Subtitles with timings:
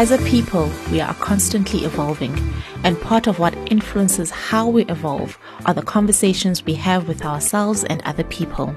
[0.00, 2.34] As a people, we are constantly evolving,
[2.84, 7.84] and part of what influences how we evolve are the conversations we have with ourselves
[7.84, 8.74] and other people.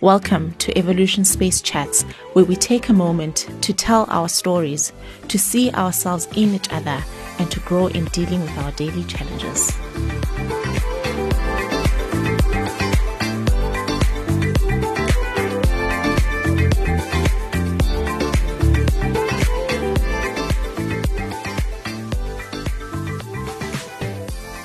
[0.00, 4.94] Welcome to Evolution Space Chats, where we take a moment to tell our stories,
[5.28, 7.04] to see ourselves in each other,
[7.38, 9.70] and to grow in dealing with our daily challenges.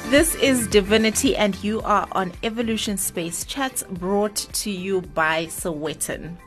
[0.10, 6.38] This is Divinity, and you are on Evolution Space Chats brought to you by Sowetan.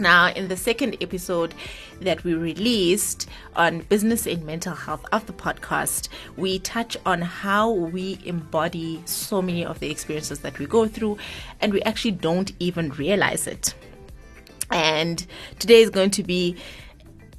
[0.00, 1.54] Now, in the second episode
[2.00, 7.70] that we released on business and mental health of the podcast, we touch on how
[7.70, 11.16] we embody so many of the experiences that we go through,
[11.60, 13.72] and we actually don't even realize it.
[14.72, 15.24] And
[15.60, 16.56] today is going to be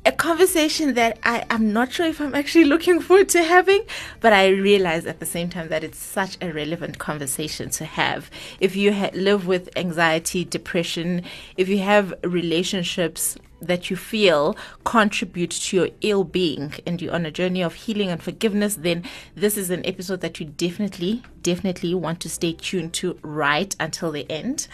[0.04, 3.84] a conversation that I am not sure if I'm actually looking forward to having,
[4.20, 8.32] but I realize at the same time that it's such a relevant conversation to have.
[8.60, 11.24] If you ha- live with anxiety, depression,
[11.56, 17.28] if you have relationships that you feel contribute to your ill being and you're on
[17.28, 19.04] a journey of healing and forgiveness, then
[19.36, 24.12] this is an episode that you definitely, definitely want to stay tuned to right until
[24.12, 24.68] the end.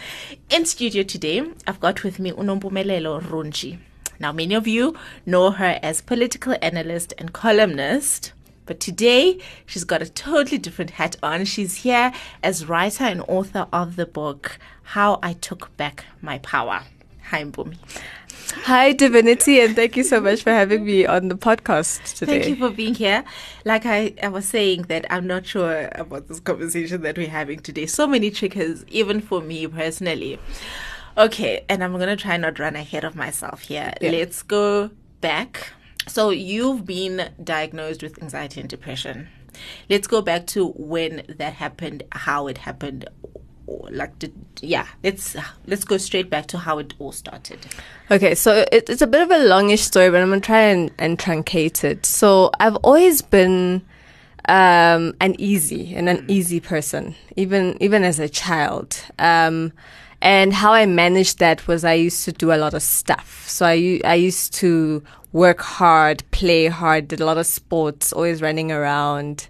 [0.48, 3.78] In studio today, I've got with me Unompumelelo Runji.
[4.20, 8.32] Now, many of you know her as political analyst and columnist.
[8.66, 11.46] But today, she's got a totally different hat on.
[11.46, 16.82] She's here as writer and author of the book, How I Took Back My Power.
[17.30, 17.76] Hi, Mpumi.
[18.64, 22.40] Hi, Divinity, and thank you so much for having me on the podcast today.
[22.40, 23.24] Thank you for being here.
[23.64, 27.60] Like I, I was saying, that I'm not sure about this conversation that we're having
[27.60, 27.86] today.
[27.86, 30.38] So many triggers, even for me personally.
[31.18, 33.92] Okay, and I'm gonna try not run ahead of myself here.
[34.00, 34.10] Yeah.
[34.12, 35.72] Let's go back.
[36.06, 39.28] So you've been diagnosed with anxiety and depression.
[39.90, 43.08] Let's go back to when that happened, how it happened,
[43.90, 47.58] like did, yeah let's let's go straight back to how it all started
[48.10, 50.90] okay so it, it's a bit of a longish story but i'm gonna try and,
[50.98, 53.82] and truncate it so i've always been
[54.48, 56.30] um, an easy and an mm.
[56.30, 59.72] easy person even even as a child um,
[60.20, 63.44] and how I managed that was I used to do a lot of stuff.
[63.48, 65.02] So I, I used to
[65.32, 69.48] work hard, play hard, did a lot of sports, always running around.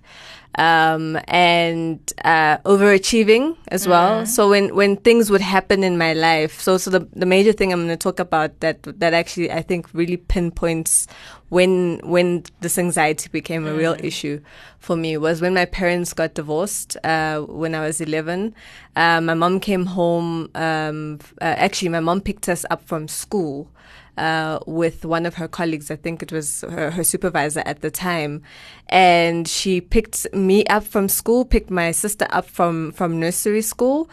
[0.59, 4.23] Um, and uh, overachieving as well.
[4.23, 4.27] Mm.
[4.27, 7.73] So when when things would happen in my life, so so the the major thing
[7.73, 11.07] I'm going to talk about that that actually I think really pinpoints
[11.49, 14.05] when when this anxiety became a real mm.
[14.05, 14.41] issue
[14.79, 18.55] for me was when my parents got divorced uh, when I was 11.
[18.97, 20.51] Uh, my mom came home.
[20.55, 23.71] Um, uh, actually, my mom picked us up from school.
[24.19, 27.91] Uh, with one of her colleagues, I think it was her, her, supervisor at the
[27.91, 28.43] time,
[28.89, 34.11] and she picked me up from school, picked my sister up from from nursery school,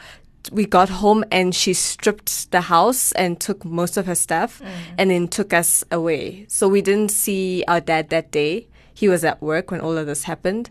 [0.51, 4.67] we got home and she stripped the house and took most of her stuff mm.
[4.97, 6.45] and then took us away.
[6.47, 8.67] So we didn't see our dad that day.
[8.93, 10.69] He was at work when all of this happened.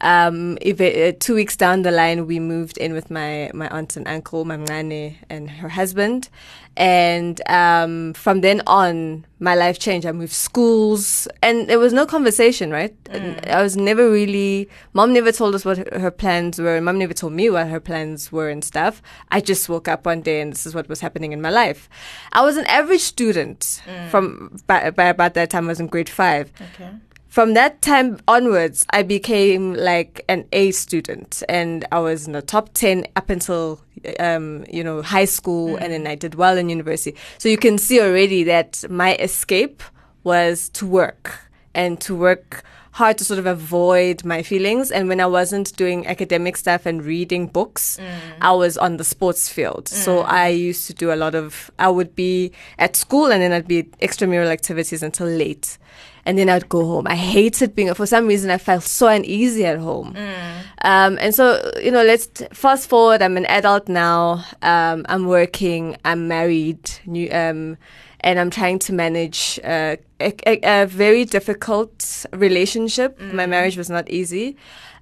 [0.00, 3.68] Um, if it, uh, two weeks down the line, we moved in with my, my
[3.68, 6.28] aunt and uncle, Mamngane, and her husband.
[6.76, 10.06] And um, from then on, my life changed.
[10.06, 12.94] I moved schools, and there was no conversation, right?
[13.04, 13.46] Mm.
[13.48, 14.68] I was never really.
[14.92, 16.80] Mom never told us what her plans were.
[16.80, 19.02] Mom never told me what her plans were and stuff.
[19.30, 21.88] I just woke up one day, and this is what was happening in my life.
[22.32, 24.08] I was an average student mm.
[24.08, 25.64] from by, by about that time.
[25.64, 26.52] I was in grade five.
[26.74, 26.90] Okay
[27.30, 32.42] from that time onwards, I became like an A student, and I was in the
[32.42, 33.80] top ten up until
[34.18, 35.80] um, you know high school, mm.
[35.80, 37.16] and then I did well in university.
[37.38, 39.82] So you can see already that my escape
[40.24, 44.90] was to work and to work hard to sort of avoid my feelings.
[44.90, 48.08] And when I wasn't doing academic stuff and reading books, mm.
[48.40, 49.84] I was on the sports field.
[49.84, 49.94] Mm.
[49.94, 53.52] So I used to do a lot of, I would be at school and then
[53.52, 55.78] I'd be extramural activities until late
[56.24, 57.06] and then I'd go home.
[57.06, 60.14] I hated being, for some reason, I felt so uneasy at home.
[60.14, 60.62] Mm.
[60.82, 63.22] Um, and so, you know, let's fast forward.
[63.22, 64.44] I'm an adult now.
[64.62, 65.96] Um, I'm working.
[66.04, 66.90] I'm married.
[67.06, 67.76] New, um,
[68.22, 73.18] and I'm trying to manage uh, a, a, a, very difficult relationship.
[73.18, 73.32] Mm.
[73.32, 74.56] My marriage was not easy.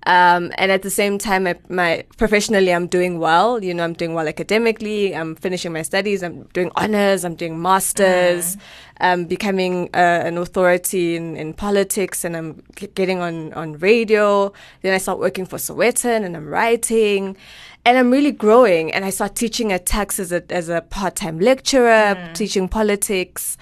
[0.07, 3.63] Um, and at the same time, my, my, professionally, I'm doing well.
[3.63, 5.15] You know, I'm doing well academically.
[5.15, 6.23] I'm finishing my studies.
[6.23, 7.25] I'm doing honors.
[7.25, 8.57] I'm doing masters.
[8.57, 8.61] Mm.
[9.01, 14.53] I'm becoming uh, an authority in, in politics, and I'm getting on on radio.
[14.83, 17.37] Then I start working for Sowetan, and I'm writing,
[17.85, 18.93] and I'm really growing.
[18.93, 22.35] And I start teaching at Tuks as a as a part time lecturer, mm.
[22.35, 23.57] teaching politics.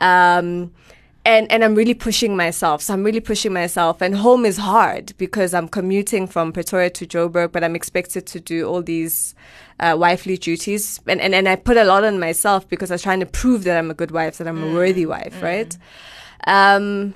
[0.00, 0.72] Um,
[1.24, 2.82] and and I'm really pushing myself.
[2.82, 4.02] So I'm really pushing myself.
[4.02, 8.40] And home is hard because I'm commuting from Pretoria to Joburg, but I'm expected to
[8.40, 9.34] do all these
[9.80, 11.00] uh, wifely duties.
[11.06, 13.64] And, and and I put a lot on myself because I was trying to prove
[13.64, 15.76] that I'm a good wife, that I'm a worthy wife, right?
[16.46, 17.14] Um,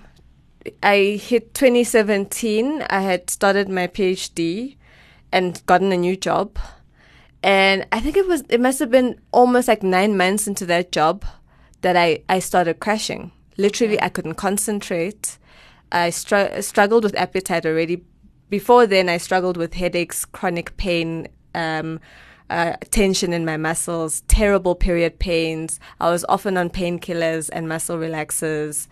[0.83, 2.83] I hit 2017.
[2.89, 4.77] I had started my PhD
[5.31, 6.59] and gotten a new job.
[7.43, 10.93] And I think it was it must have been almost like nine months into that
[10.93, 11.25] job
[11.83, 13.33] that I, I started crashing.
[13.59, 15.37] Literally, I couldn't concentrate.
[15.91, 18.05] I str- struggled with appetite already.
[18.49, 22.01] Before then, I struggled with headaches, chronic pain, um,
[22.51, 25.79] uh, tension in my muscles, terrible period pains.
[26.01, 28.87] I was often on painkillers and muscle relaxers.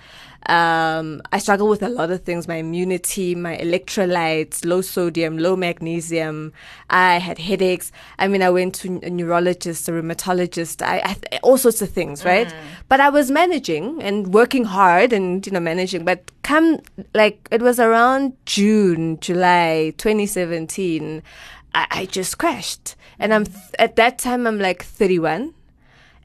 [0.48, 5.56] Um, I struggle with a lot of things my immunity, my electrolytes, low sodium, low
[5.56, 6.52] magnesium.
[6.88, 7.90] I had headaches.
[8.18, 12.24] I mean, I went to a neurologist, a rheumatologist, I, I all sorts of things,
[12.24, 12.52] right?
[12.88, 16.04] But I was managing and working hard and, you know, managing.
[16.04, 16.80] But come,
[17.12, 21.22] like, it was around June, July 2017.
[21.74, 22.94] I, I just crashed.
[23.18, 25.54] And I'm th- at that time I'm like 31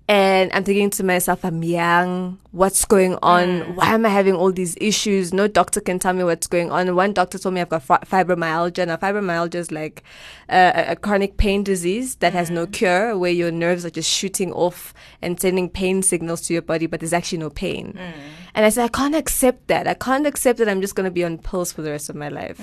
[0.07, 2.39] and I'm thinking to myself, I'm young.
[2.51, 3.48] What's going on?
[3.48, 3.75] Mm.
[3.75, 5.33] Why am I having all these issues?
[5.33, 6.94] No doctor can tell me what's going on.
[6.95, 8.88] One doctor told me I've got fibromyalgia.
[8.88, 10.03] Now, fibromyalgia is like
[10.50, 12.74] a, a chronic pain disease that has no mm.
[12.74, 16.88] cure, where your nerves are just shooting off and sending pain signals to your body,
[16.88, 17.94] but there's actually no pain.
[17.94, 18.13] Mm.
[18.53, 19.88] And I said, I can't accept that.
[19.88, 22.15] I can't accept that I'm just going to be on pills for the rest of
[22.18, 22.59] my life.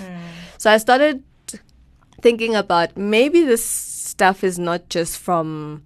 [0.59, 1.23] So I started
[2.21, 5.85] thinking about maybe this stuff is not just from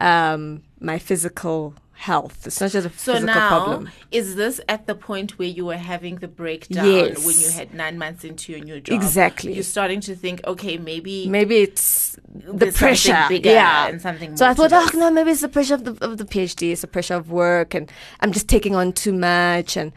[0.00, 2.46] um, my physical health.
[2.46, 3.90] It's not just a So physical now, problem.
[4.10, 7.24] is this at the point where you were having the breakdown Yes.
[7.24, 8.96] when you had nine months into your new job?
[9.00, 9.54] Exactly.
[9.54, 13.24] You're starting to think, okay, maybe Maybe it's the pressure.
[13.28, 13.88] bigger yeah.
[13.88, 14.36] and something.
[14.36, 16.80] So I thought, oh no, maybe it's the pressure of the of the PhD, it's
[16.82, 17.90] the pressure of work, and
[18.20, 19.92] I'm just taking on too much, and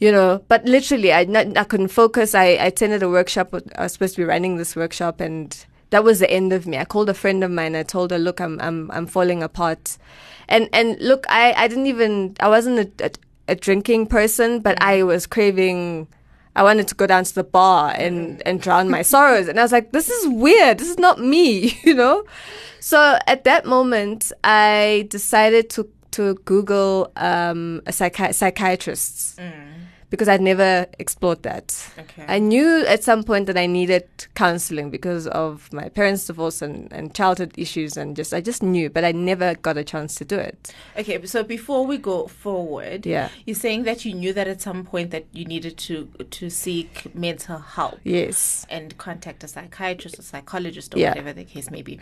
[0.00, 0.42] you know.
[0.48, 2.34] But literally, I not, I couldn't focus.
[2.34, 3.54] I, I attended a workshop.
[3.76, 5.54] I was supposed to be running this workshop, and
[5.92, 6.78] that was the end of me.
[6.78, 7.76] I called a friend of mine.
[7.76, 9.98] I told her, look, I'm I'm I'm falling apart,
[10.48, 13.10] and and look, I I didn't even I wasn't a, a,
[13.52, 15.06] a drinking person, but I mm.
[15.06, 16.08] was craving.
[16.56, 18.42] I wanted to go down to the bar and, mm.
[18.44, 19.48] and drown my sorrows.
[19.48, 20.76] And I was like, this is weird.
[20.78, 22.24] This is not me, you know?
[22.78, 29.72] So at that moment, I decided to, to Google um, a psychi- psychiatrist mm.
[30.12, 31.74] Because I'd never explored that.
[31.98, 32.26] Okay.
[32.28, 36.92] I knew at some point that I needed counseling because of my parents' divorce and,
[36.92, 40.24] and childhood issues and just I just knew, but I never got a chance to
[40.26, 40.74] do it.
[40.98, 43.30] Okay, so before we go forward, Yeah.
[43.46, 47.14] you're saying that you knew that at some point that you needed to to seek
[47.14, 48.66] mental help Yes.
[48.68, 51.08] and contact a psychiatrist or psychologist or Yeah.
[51.08, 51.98] whatever the case may be.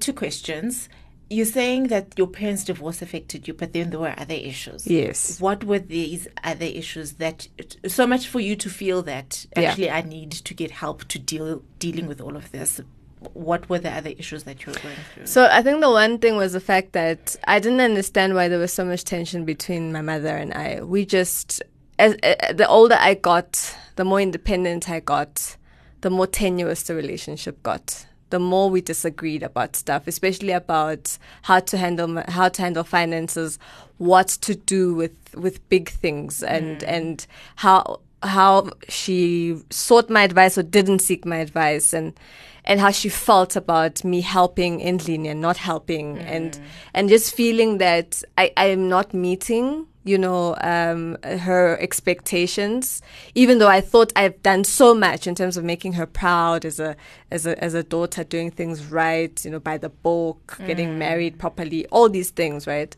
[0.00, 0.90] Two questions.
[1.32, 4.86] You're saying that your parents' divorce affected you, but then there were other issues.
[4.86, 5.40] Yes.
[5.40, 7.48] What were these other issues that
[7.86, 9.70] so much for you to feel that Yeah.
[9.70, 12.80] actually I need to get help to deal dealing with all of this?
[13.32, 15.26] What were the other issues that you were going through?
[15.26, 18.58] So I think the one thing was the fact that I didn't understand why there
[18.58, 20.82] was so much tension between my mother and I.
[20.82, 21.62] We just,
[21.98, 25.56] as uh, the older I got, the more independent I got,
[26.02, 28.06] the more tenuous the relationship got.
[28.32, 33.58] The more we disagreed about stuff, especially about how to handle how to handle finances,
[33.98, 36.88] what to do with with big things, and mm.
[36.88, 41.92] and how how she sought my advice or didn't seek my advice.
[41.92, 42.14] And
[42.64, 46.18] and how she felt about me helping Endlini and not helping.
[46.18, 46.60] And
[46.94, 53.02] and just feeling that I, I am not meeting you know um, her expectations
[53.36, 56.80] even though I thought I've done so much in terms of making her proud as
[56.80, 56.96] a
[57.30, 61.38] as a as a daughter doing things right you know by the book getting married
[61.38, 62.96] properly all these things right?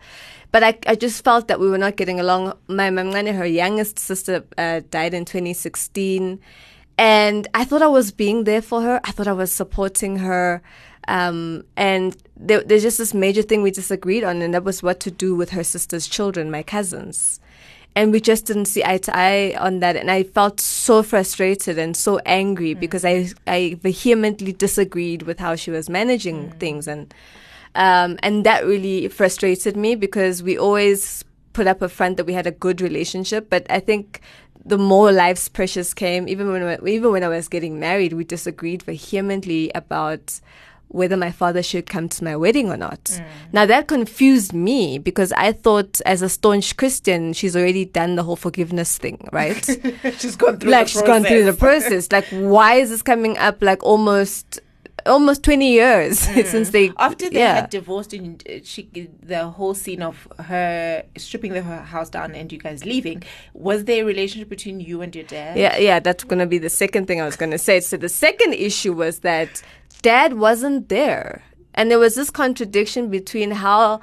[0.55, 2.53] But I, I just felt that we were not getting along.
[2.69, 6.39] My mamngane, her youngest sister, uh, died in 2016,
[6.99, 9.01] and I thought I was being there for her.
[9.05, 10.63] I thought I was supporting her,
[11.09, 15.01] um, and there, there's just this major thing we disagreed on, and that was what
[15.01, 17.41] to do with her sister's children, my cousins.
[17.97, 21.79] And we just didn't see eye to eye on that, and I felt so frustrated
[21.79, 27.13] and so angry because I I vehemently disagreed with how she was managing things and.
[27.77, 31.25] Um, and that really frustrated me because we always
[31.55, 33.49] put up a front that we had a good relationship.
[33.49, 34.21] But I think
[34.67, 38.83] the more life's pressures came, even when even when I was getting married, we disagreed
[38.83, 40.41] vehemently about
[40.89, 43.03] whether my father should come to my wedding or not.
[43.05, 43.27] Mm.
[43.53, 48.23] Now that confused me because I thought as a staunch Christian, she's already done the
[48.23, 49.65] whole forgiveness thing, right?
[50.19, 52.09] she's gone through like the she's gone through the process.
[52.09, 52.13] process.
[52.13, 54.61] Like, why is this coming up like almost
[55.07, 56.19] almost 20 years
[56.51, 57.55] since they After they yeah.
[57.57, 58.89] had divorced, and uh, she,
[59.23, 63.85] the whole scene of her stripping the, her house down and you guys leaving, was
[63.85, 65.57] there a relationship between you and your dad?
[65.57, 67.81] Yeah, yeah, that's going to be the second thing I was going to say.
[67.81, 69.63] So the second issue was that
[70.03, 71.43] dad wasn't there.
[71.75, 74.01] And there was this contradiction between how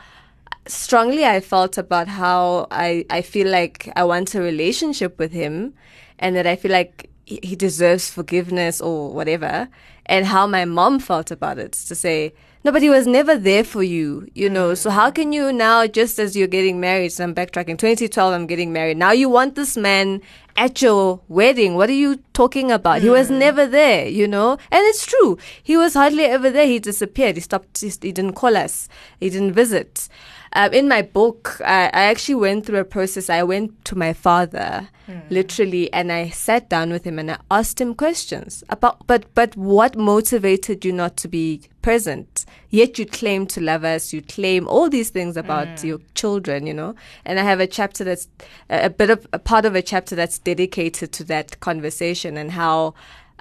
[0.67, 5.73] strongly I felt about how I, I feel like I want a relationship with him
[6.19, 9.69] and that I feel like he deserves forgiveness or whatever,
[10.11, 12.33] and how my mom felt about it to say,
[12.65, 14.75] no, but he was never there for you, you know.
[14.75, 18.45] So how can you now, just as you're getting married, so I'm backtracking, 2012, I'm
[18.45, 18.97] getting married.
[18.97, 20.21] Now you want this man
[20.57, 21.75] at your wedding.
[21.75, 23.01] What are you talking about?
[23.01, 23.39] He was hmm.
[23.39, 24.57] never there, you know.
[24.69, 25.37] And it's true.
[25.63, 26.67] He was hardly ever there.
[26.67, 27.37] He disappeared.
[27.37, 27.79] He stopped.
[27.79, 28.89] He, he didn't call us.
[29.21, 30.09] He didn't visit.
[30.53, 33.29] Um, in my book, I, I actually went through a process.
[33.29, 35.19] I went to my father, hmm.
[35.29, 39.55] literally, and I sat down with him and I asked him questions about, but but
[39.55, 42.45] what motivated you not to be present?
[42.69, 44.11] Yet you claim to love us.
[44.11, 45.87] You claim all these things about hmm.
[45.87, 46.95] your children, you know.
[47.23, 48.27] And I have a chapter that's
[48.69, 52.51] a, a bit of a part of a chapter that's dedicated to that conversation and
[52.51, 52.93] how.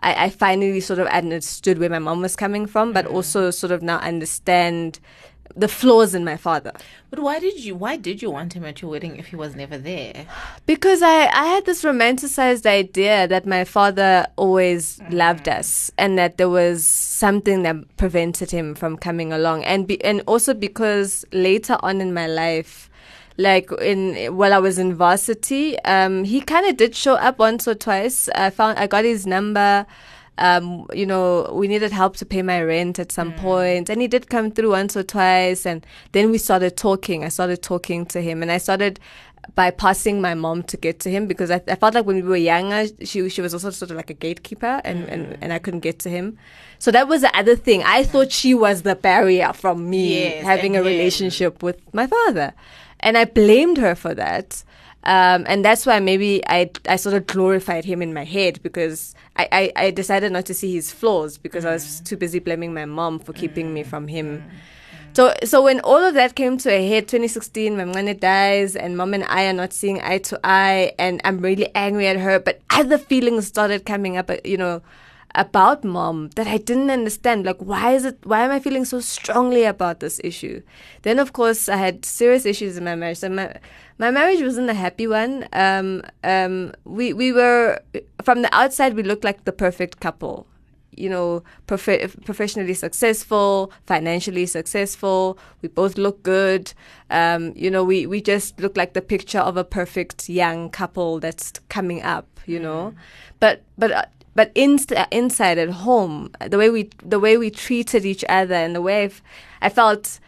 [0.03, 3.15] I, I finally sort of understood where my mom was coming from, but hmm.
[3.15, 4.99] also sort of now understand
[5.57, 6.73] the flaws in my father.
[7.11, 7.75] But why did you?
[7.75, 10.27] Why did you want him at your wedding if he was never there?
[10.67, 16.39] Because I, I had this romanticized idea that my father always loved us and that
[16.39, 19.65] there was something that prevented him from coming along.
[19.65, 22.89] And be, and also because later on in my life,
[23.37, 27.67] like in while I was in varsity, um, he kind of did show up once
[27.67, 28.29] or twice.
[28.35, 29.87] I found I got his number.
[30.41, 34.09] Um, you know, we needed help to pay my rent at some point, and he
[34.09, 35.67] did come through once or twice.
[35.67, 37.25] And then we started talking.
[37.25, 38.99] I started talking to him, and I started
[39.57, 42.37] bypassing my mom to get to him because I, I felt like when we were
[42.37, 45.81] younger, she she was also sort of like a gatekeeper, and, and, and I couldn't
[45.81, 46.39] get to him.
[46.79, 47.83] So that was the other thing.
[47.85, 50.87] I thought she was the barrier from me Yes, having a him.
[50.87, 52.55] relationship with my father,
[53.01, 54.63] and I blamed her for that.
[55.05, 59.15] Um, and that's why maybe I I sort of glorified him in my head because
[59.37, 62.75] I, I, I decided not to see his flaws because I was too busy blaming
[62.75, 64.45] my mom for keeping me from him.
[65.15, 68.97] So so when all of that came to a head, 2016, my mother dies, and
[68.97, 72.39] mom and I are not seeing eye to eye, and I'm really angry at her.
[72.39, 74.83] But other feelings started coming up, uh, you know,
[75.35, 77.47] about mom that I didn't understand.
[77.47, 78.19] Like, why is it?
[78.25, 80.63] Why am I feeling so strongly about this issue?
[81.03, 83.19] Then, of course, I had serious issues in my marriage.
[83.19, 83.57] So my
[83.99, 85.47] my marriage wasn't a happy one.
[85.53, 87.81] Um, um, we we were
[88.23, 90.47] from the outside, we looked like the perfect couple
[90.97, 95.39] you know, prof- professionally successful, financially successful.
[95.63, 96.73] We both look good.
[97.11, 101.21] Um, you know, we, we just look like the picture of a perfect young couple
[101.21, 102.95] that's coming up, you know.
[103.39, 108.05] But, but, uh, but inst- inside at home, the way we, the way we treated
[108.05, 109.23] each other and the way I've,
[109.61, 110.21] I felt,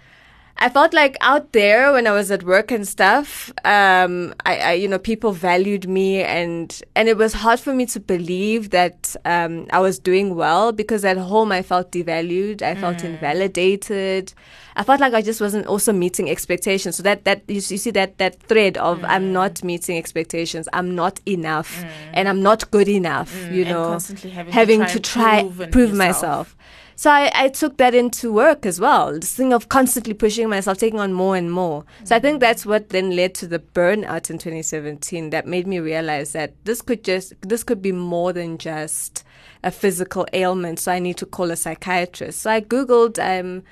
[0.59, 4.73] I felt like out there when I was at work and stuff, um, I, I,
[4.75, 9.17] you know, people valued me and, and it was hard for me to believe that,
[9.25, 12.63] um, I was doing well because at home I felt devalued.
[12.63, 14.35] I felt invalidated.
[14.77, 16.97] I felt like I just wasn't also meeting expectations.
[16.97, 19.07] So that, that, you, you see that, that thread of mm.
[19.09, 20.69] I'm not meeting expectations.
[20.73, 21.91] I'm not enough mm.
[22.15, 23.53] and I'm not good enough, mm.
[23.53, 26.57] you and know, constantly having to try and try, prove prove myself.
[26.97, 29.19] So I, I took that into work as well.
[29.19, 31.85] This thing of constantly pushing myself, taking on more and more.
[32.05, 35.81] So I think that's what then led to the burnout in 2017 that made me
[35.81, 39.25] realize that this could just, this could be more than just
[39.65, 40.79] a physical ailment.
[40.79, 42.43] So I need to call a psychiatrist.
[42.43, 43.63] So I Googled, um,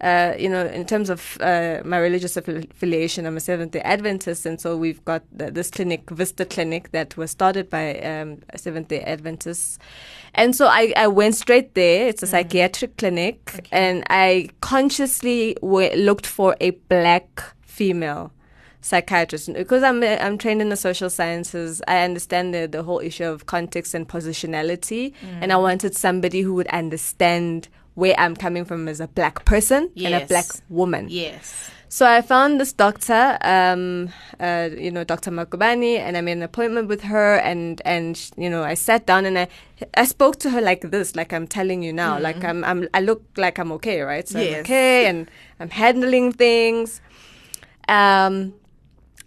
[0.00, 4.46] uh, you know, in terms of uh, my religious affiliation, I'm a Seventh Day Adventist,
[4.46, 8.88] and so we've got the, this clinic, Vista Clinic, that was started by um, Seventh
[8.88, 9.78] Day Adventists,
[10.34, 12.08] and so I, I went straight there.
[12.08, 18.32] It's a psychiatric clinic, and I consciously w- looked for a black female
[18.82, 21.82] psychiatrist because I'm I'm trained in the social sciences.
[21.86, 26.54] I understand the the whole issue of context and positionality, and I wanted somebody who
[26.54, 27.68] would understand
[28.00, 31.06] where I'm coming from as a black person and a black woman.
[31.10, 31.70] Yes.
[31.92, 35.32] So I found this doctor, um, uh, you know, Dr.
[35.32, 39.26] Makubani, and I made an appointment with her, and and you know, I sat down
[39.26, 39.48] and I
[39.94, 43.00] I spoke to her like this, like I'm telling you now, like I'm I'm I
[43.00, 44.26] look like I'm okay, right?
[44.26, 45.28] So I'm okay, and
[45.58, 47.00] I'm handling things.
[47.88, 48.54] Um,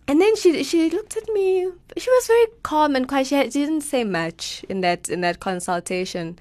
[0.08, 1.68] and then she she looked at me.
[1.98, 3.28] She was very calm and quiet.
[3.28, 6.40] She, had, she didn't say much in that in that consultation.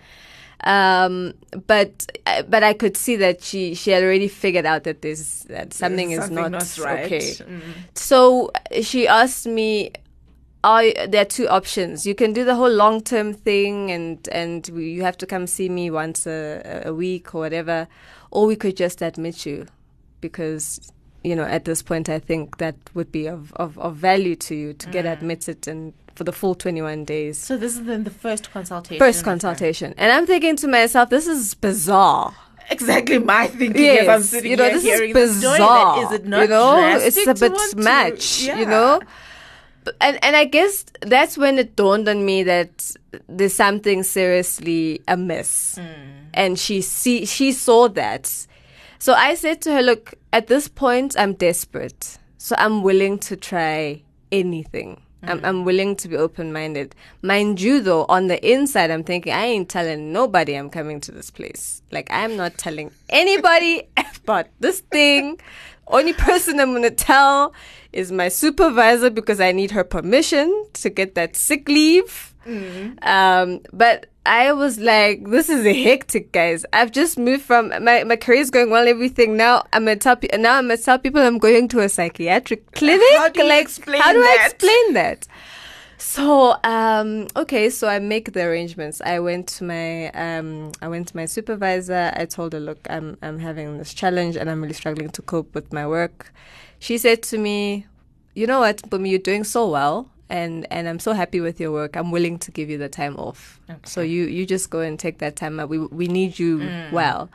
[0.64, 1.34] Um,
[1.66, 5.40] but uh, but I could see that she she had already figured out that there's
[5.44, 7.04] that something is Something not, not right.
[7.06, 7.18] okay.
[7.18, 7.60] Mm.
[7.94, 9.90] So uh, she asked me,
[10.62, 12.06] are there are two options.
[12.06, 15.48] You can do the whole long term thing, and and we, you have to come
[15.48, 17.88] see me once a, a week or whatever,
[18.30, 19.66] or we could just admit you,
[20.20, 20.92] because
[21.24, 24.54] you know at this point I think that would be of of, of value to
[24.54, 27.38] you to get admitted and for the full 21 days.
[27.38, 28.98] So this is then the first consultation.
[28.98, 32.34] First consultation, and I'm thinking to myself, this is bizarre.
[32.70, 35.58] Exactly my thinking Yes, as I'm sitting you know, here this hearing is story.
[35.58, 35.96] bizarre.
[36.00, 38.42] That, is it not you know, it's a bit want to- much.
[38.44, 38.58] Yeah.
[38.60, 39.00] You know,
[40.00, 42.92] and and I guess that's when it dawned on me that
[43.28, 45.84] there's something seriously amiss, Mm.
[46.34, 48.46] and she see she saw that.
[49.00, 53.36] So I said to her, "Look, at this point, I'm desperate, so I'm willing to
[53.36, 55.46] try anything." I'm, mm.
[55.46, 56.94] I'm willing to be open minded.
[57.22, 61.12] Mind you, though, on the inside, I'm thinking, I ain't telling nobody I'm coming to
[61.12, 61.82] this place.
[61.90, 63.88] Like, I'm not telling anybody
[64.24, 65.40] about this thing.
[65.86, 67.52] Only person I'm going to tell
[67.92, 72.31] is my supervisor because I need her permission to get that sick leave.
[73.02, 76.64] Um, but I was like, this is a hectic, guys.
[76.72, 79.36] I've just moved from my, my career's going well, everything.
[79.36, 83.02] Now I'm tell pe- now I'm gonna tell people I'm going to a psychiatric clinic.
[83.16, 85.26] How do like, explain how do I explain that?
[85.98, 89.00] So um okay, so I make the arrangements.
[89.00, 92.12] I went to my um I went to my supervisor.
[92.16, 95.52] I told her, look, I'm I'm having this challenge and I'm really struggling to cope
[95.52, 96.32] with my work.
[96.78, 97.86] She said to me,
[98.34, 101.70] you know what, Mpumi, you're doing so well and and I'm so happy with your
[101.70, 101.94] work.
[101.94, 103.60] I'm willing to give you the time off.
[103.84, 105.60] So you you just go and take that time.
[105.60, 105.68] out.
[105.68, 106.58] We we need you
[106.90, 107.28] well.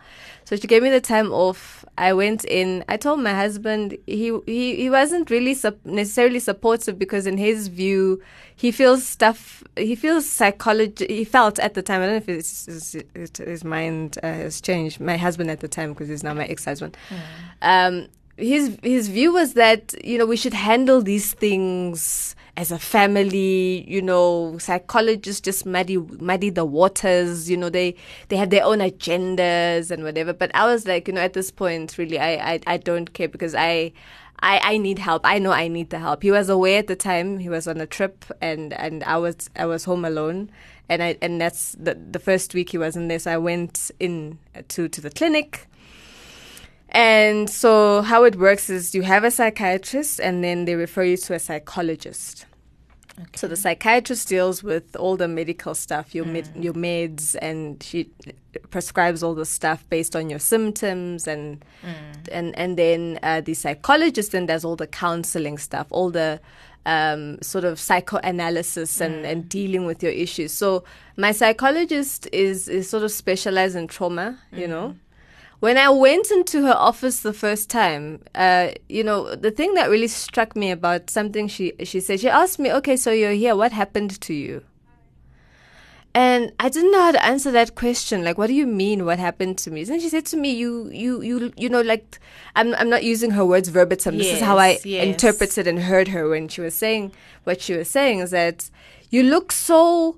[0.45, 1.85] So she gave me the time off.
[1.97, 2.83] I went in.
[2.89, 7.67] I told my husband he he he wasn't really sup- necessarily supportive because in his
[7.67, 8.21] view
[8.55, 9.63] he feels stuff.
[9.75, 11.05] He feels psychology.
[11.07, 12.01] He felt at the time.
[12.01, 14.99] I don't know if his his, his, his mind uh, has changed.
[14.99, 16.97] My husband at the time because he's now my ex-husband.
[17.61, 22.79] Um, his his view was that you know we should handle these things as a
[22.79, 27.95] family you know psychologists just muddy muddy the waters you know they
[28.29, 31.51] they have their own agendas and whatever but i was like you know at this
[31.51, 33.93] point really i i, I don't care because i
[34.39, 35.23] I, I need help.
[35.25, 36.21] I know I need the help.
[36.21, 37.39] He was away at the time.
[37.39, 40.51] He was on a trip, and, and I was I was home alone,
[40.87, 43.17] and I and that's the the first week he wasn't there.
[43.17, 45.67] So I went in to to the clinic,
[46.89, 51.17] and so how it works is you have a psychiatrist and then they refer you
[51.17, 52.45] to a psychologist.
[53.35, 58.09] So the psychiatrist deals with all the medical stuff, your med- your meds, and she
[58.69, 61.65] prescribes all the stuff based on your symptoms, and
[62.31, 66.39] and and then uh, the psychologist then does all the counseling stuff, all the
[66.85, 70.53] um, sort of psychoanalysis and, and dealing with your issues.
[70.53, 70.83] So
[71.17, 74.95] my psychologist is is sort of specialized in trauma, you know.
[75.59, 79.89] When I went into her office the first time, uh, you know, the thing that
[79.89, 83.55] really struck me about something she she said, she asked me, "Okay, so you're here.
[83.55, 84.63] What happened to you?"
[86.13, 88.23] And I didn't know how to answer that question.
[88.23, 89.05] Like, what do you mean?
[89.05, 89.81] What happened to me?
[89.81, 92.19] And she said to me, "You, you, you, you know, like,
[92.55, 94.17] I'm, I'm not using her words verbatim.
[94.17, 95.05] this is how I Yes, yes.
[95.05, 97.11] interpreted and heard her when she was saying
[97.45, 98.19] what she was saying.
[98.19, 98.69] Is that
[99.09, 100.17] you look so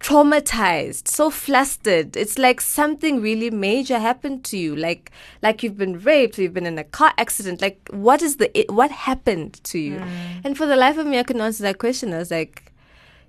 [0.00, 2.16] traumatized, so flustered.
[2.16, 4.76] It's like something really major happened to you.
[4.76, 5.10] Like
[5.42, 7.60] like you've been raped, you've been in a car accident.
[7.60, 10.02] Like what is the what happened to you?
[10.44, 12.12] And for the life of me, I couldn't answer that question.
[12.14, 12.64] I was like.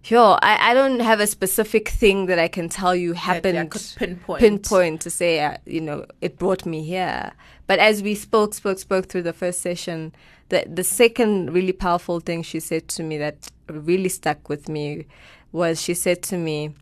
[0.05, 3.65] Yo, I, I don't have a specific thing that I can tell you happened I
[3.65, 4.39] could pinpoint.
[4.39, 7.33] pinpoint to say, uh, you know, it brought me here.
[7.67, 10.13] But as we spoke, spoke, spoke through the first session,
[10.47, 15.05] the the second really powerful thing she said to me that really stuck with me
[15.51, 16.73] was she said to me,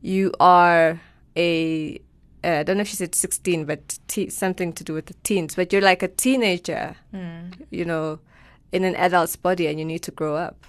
[0.00, 1.00] "You are
[1.36, 1.98] a
[2.44, 5.14] uh, I don't know if she said 16, but te- something to do with the
[5.22, 5.54] teens.
[5.54, 6.94] But you're like a teenager,
[7.70, 8.18] you know,
[8.70, 10.66] in an adult's body, and you need to grow up."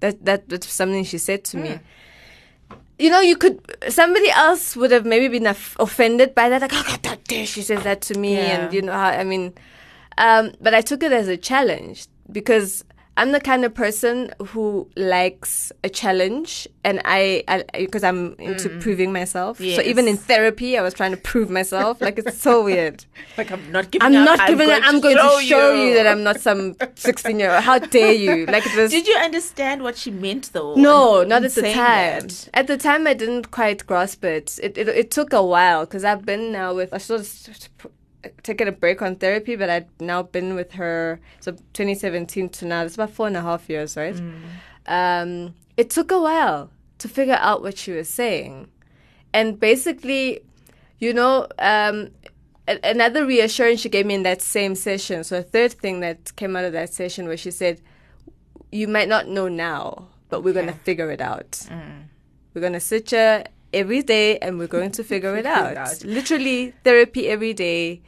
[0.00, 1.78] That that that's something she said to me
[2.98, 6.60] you know, you could somebody else would have maybe been off- offended by that.
[6.60, 8.34] Like, oh, how dare she says that to me?
[8.36, 8.40] Yeah.
[8.66, 9.52] And you know, how, I mean,
[10.16, 12.84] um, but I took it as a challenge because
[13.16, 18.80] I'm the kind of person who likes a challenge, and I because I'm into mm.
[18.80, 19.58] proving myself.
[19.58, 22.00] So even in therapy, I was trying to prove myself.
[22.00, 23.04] like it's so weird.
[23.38, 24.38] Like I'm not giving I'm up.
[24.38, 24.68] not giving.
[24.68, 25.94] I'm to going to show you.
[25.94, 27.62] that I'm not some 16 year old.
[27.62, 28.46] How dare you?
[28.46, 28.90] Like it was.
[28.90, 30.74] Did you understand what she meant though?
[30.74, 32.26] No, not at the time.
[32.26, 32.48] that?
[32.54, 34.58] At the time, I didn't quite grasp it.
[34.60, 37.26] It it, it took a while because I've been now with I sort of
[38.42, 41.20] taken a break on therapy, but I've now been with her.
[41.40, 44.20] So 2017 to now, it's about four and a half years, right?
[44.86, 48.68] Um, it took a while to figure out what she was saying,
[49.32, 50.40] and basically,
[50.98, 52.10] you know, um,
[52.68, 55.24] a- another reassurance she gave me in that same session.
[55.24, 57.80] So a third thing that came out of that session where she said,
[58.70, 61.66] you might not know now, but we're going to figure it out.
[62.54, 65.72] We're going to sit here every day and we're going to figure it Figure out.
[65.72, 66.04] it out.
[66.04, 68.02] Literally therapy every day.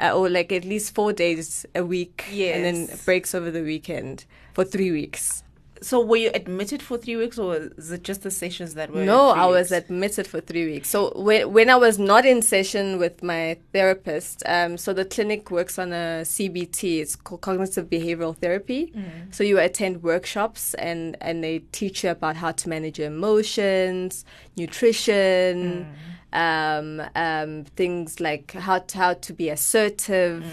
[0.00, 2.24] Uh, or like at least four days a week,
[2.56, 5.42] and then breaks over the weekend for three weeks.
[5.82, 9.02] So were you admitted for three weeks, or is it just the sessions that were?
[9.04, 9.84] No, I was weeks?
[9.84, 10.90] admitted for three weeks.
[10.90, 15.50] So when when I was not in session with my therapist, um, so the clinic
[15.50, 17.00] works on a CBT.
[17.00, 18.92] It's called cognitive behavioral therapy.
[19.30, 24.24] So you attend workshops and and they teach you about how to manage your emotions,
[24.56, 25.86] nutrition.
[26.32, 30.44] Um, um, things like how to, how to be assertive,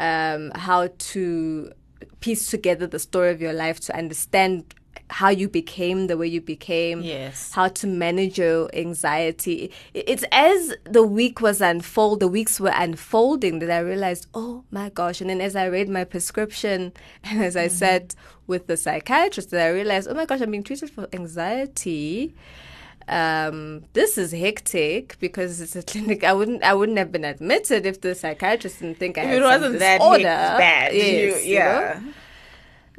[0.00, 1.72] um, how to
[2.20, 4.74] piece together the story of your life to understand
[5.10, 7.52] how you became the way you became Yes.
[7.52, 9.70] how to manage your anxiety.
[9.92, 14.88] It's as the week was unfold the weeks were unfolding that i realized oh my
[14.88, 15.20] gosh.
[15.20, 16.92] And then as i read my prescription
[17.24, 18.14] and as i sat
[18.46, 22.34] with the psychiatrist that i realized oh my gosh i'm being treated for anxiety
[23.08, 26.24] um, this is hectic because it's a clinic.
[26.24, 29.36] I wouldn't, I wouldn't have been admitted if the psychiatrist didn't think I If had
[29.38, 30.22] it wasn't that disorder.
[30.22, 31.04] bad, Yes,
[31.44, 31.64] you, you know?
[31.64, 32.00] yeah.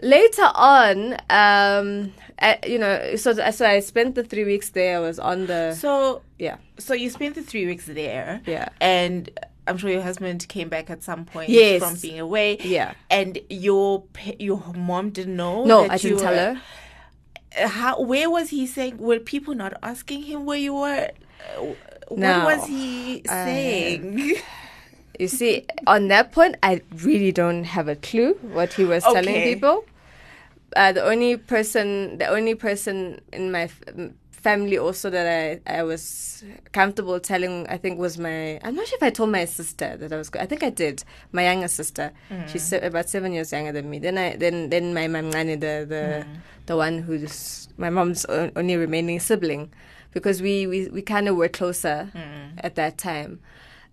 [0.02, 4.98] later on, um, I, you know, so so I spent the three weeks there.
[4.98, 8.70] I was on the So, yeah, so you spent the three weeks there, Yeah.
[8.82, 9.30] and
[9.68, 11.82] I'm sure your husband came back at some point Yes.
[11.82, 12.94] from being away, Yeah.
[13.10, 14.04] and your
[14.38, 15.64] your mom didn't know.
[15.66, 16.62] no, I didn't tell were- her.
[17.58, 18.02] Uh, How?
[18.02, 18.98] Where was he saying?
[18.98, 21.10] Were people not asking him where you were?
[21.58, 21.74] Uh,
[22.10, 24.36] What was he saying?
[25.18, 29.34] You see, on that point, I really don't have a clue what he was telling
[29.44, 29.86] people.
[30.76, 33.70] Uh, the only person, the only person in my
[34.46, 36.44] family also that I, I was
[36.80, 40.12] comfortable telling, I think was my, I'm not sure if I told my sister that
[40.16, 42.12] I was, I think I did, my younger sister.
[42.30, 42.48] Mm.
[42.50, 43.98] She's se- about seven years younger than me.
[44.00, 46.28] Then I, then, then my mamngani, the, the, mm.
[46.70, 48.26] the one who's my mom's
[48.60, 49.72] only remaining sibling,
[50.16, 52.60] because we, we, we kind of were closer mm.
[52.68, 53.40] at that time.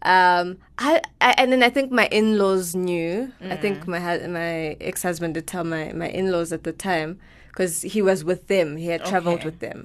[0.05, 3.33] Um, I, I and then I think my in-laws knew.
[3.55, 4.01] I think my
[4.41, 7.11] my ex-husband did tell my my in-laws at the time
[7.51, 8.69] because he was with them.
[8.85, 9.49] He had traveled Okay.
[9.51, 9.79] with them.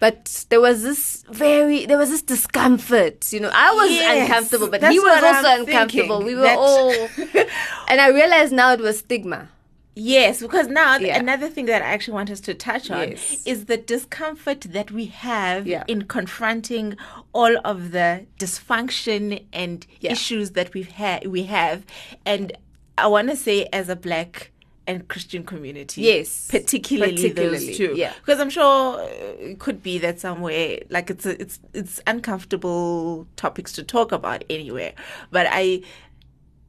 [0.00, 3.32] But there was this very, there was this discomfort.
[3.32, 6.22] You know, I was Yes, uncomfortable, but he was also I'm uncomfortable.
[6.22, 6.90] We were that- all,
[7.88, 9.48] and I realized now it was stigma.
[9.96, 11.16] Yes, because now Yeah.
[11.20, 13.42] another thing that I actually want us to touch on Yes.
[13.46, 15.84] is the discomfort that we have Yeah.
[15.86, 16.96] in confronting
[17.32, 20.10] all of the dysfunction and Yeah.
[20.12, 21.86] issues that we've had we have
[22.26, 22.52] and
[22.98, 24.50] I want to say as a black
[24.86, 26.02] and Christian community.
[26.02, 27.94] Yes, particularly, particularly, those two.
[27.96, 28.12] yeah.
[28.24, 33.26] Because I'm sure uh, it could be that somewhere like it's a, it's it's uncomfortable
[33.36, 34.92] topics to talk about anywhere.
[35.30, 35.82] But I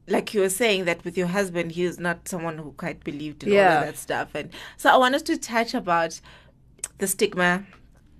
[0.07, 3.43] like you were saying that with your husband, he is not someone who quite believed
[3.43, 4.29] in all of that stuff.
[4.35, 6.19] And so I want us to touch about
[6.99, 7.65] the stigma,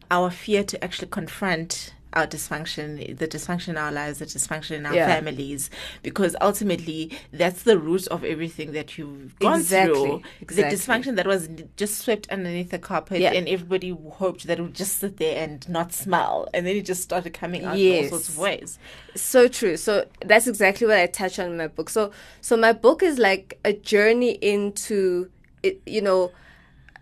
[0.10, 4.86] our fear to actually confront our dysfunction, the dysfunction in our lives, the dysfunction in
[4.86, 5.08] our Yeah.
[5.08, 5.70] families,
[6.02, 10.22] because ultimately that's the root of everything that you've gone Exactly, through.
[10.42, 10.56] exactly.
[10.64, 13.34] The dysfunction that was just swept underneath the carpet, Yeah.
[13.34, 16.86] and everybody hoped that it would just sit there and not smell, and then it
[16.86, 18.04] just started coming out in Yes.
[18.06, 18.80] all sorts of ways.
[19.16, 19.76] So true.
[19.78, 21.90] So that's exactly what I touch on in my book.
[21.90, 25.30] So so my book is like a journey into
[25.64, 26.32] it, you know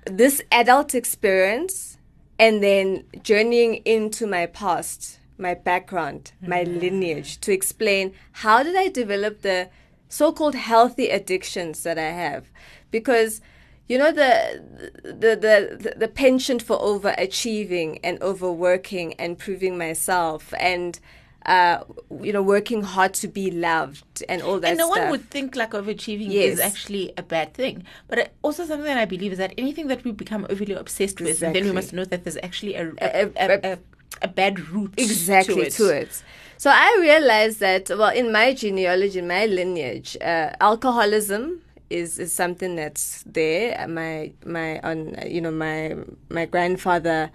[0.05, 1.97] this adult experience
[2.43, 6.81] and then journeying into my past, my background, my mm.
[6.81, 9.69] lineage to explain how did I develop the
[10.09, 12.51] so-called healthy addictions that I have.
[12.91, 13.39] Because
[13.87, 14.61] you know the
[15.03, 20.99] the the the, the penchant for overachieving and overworking and proving myself and
[21.45, 21.83] uh,
[22.21, 24.99] you know working hard to be loved and all that and no stuff.
[25.01, 26.53] one would think like overachieving Yes.
[26.53, 27.83] is actually a bad thing.
[28.07, 31.39] But also something that I believe is that anything that we become overly obsessed with,
[31.39, 33.77] then we must know that there's actually a A- a, a, a,
[34.21, 36.23] a bad root exactly to it.
[36.57, 42.31] So I realized that well, in my genealogy, in my lineage, uh, alcoholism is, is
[42.33, 43.85] something that's there.
[43.87, 45.95] My my on you know my
[46.29, 47.31] my grandfather,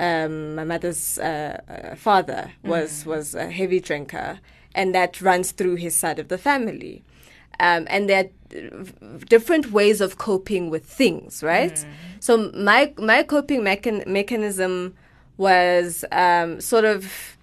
[0.00, 4.40] um, my mother's uh, uh, father was was a heavy drinker,
[4.74, 7.02] and that runs through his side of the family.
[7.60, 8.30] Um, and there are
[9.26, 11.78] different ways of coping with things, right?
[12.20, 14.94] So my my coping mechan- mechanism
[15.36, 17.36] was um, sort of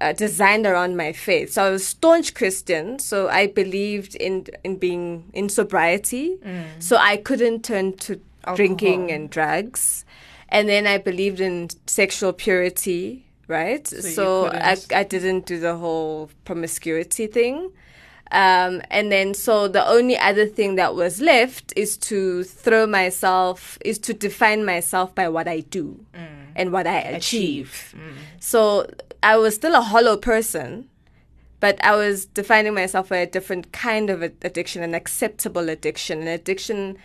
[0.00, 1.52] uh, designed around my faith.
[1.52, 2.98] So I was staunch Christian.
[3.00, 6.38] So I believed in in being in sobriety.
[6.78, 8.12] So I couldn't turn to
[8.56, 10.04] drinking and drugs.
[10.48, 13.26] And then I believed in sexual purity.
[13.46, 13.90] Right.
[13.90, 17.72] you So, I I didn't do the whole promiscuity thing.
[18.30, 23.78] Um, and then, so the only other thing that was left is to throw myself,
[23.82, 26.04] is to define myself by what I do
[26.54, 27.94] and what I achieve.
[28.38, 28.86] So
[29.22, 30.90] I was still a hollow person,
[31.60, 36.28] but I was defining myself by a different kind of addiction, an acceptable addiction, an
[36.28, 36.98] addiction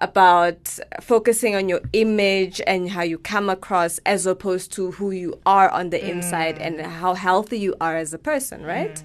[0.00, 5.38] about focusing on your image and how you come across as opposed to who you
[5.44, 9.02] are on the inside and how healthy you are as a person, right?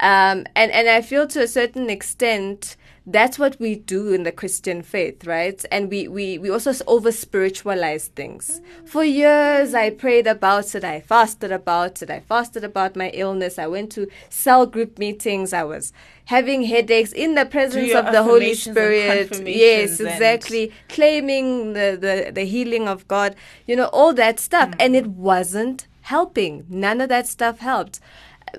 [0.00, 4.32] Um, and, and I feel to a certain extent, that's what we do in the
[4.32, 5.64] Christian faith, right?
[5.72, 8.60] And we, we, we also over spiritualize things.
[8.84, 13.58] For years, I prayed about it, I fasted about it, I fasted about my illness,
[13.58, 15.92] I went to cell group meetings, I was
[16.26, 19.46] having headaches in the presence of the Holy Spirit.
[19.46, 20.72] Yes, exactly.
[20.88, 23.34] Claiming the, the, the healing of God,
[23.66, 24.70] you know, all that stuff.
[24.78, 26.66] And it wasn't helping.
[26.68, 28.00] None of that stuff helped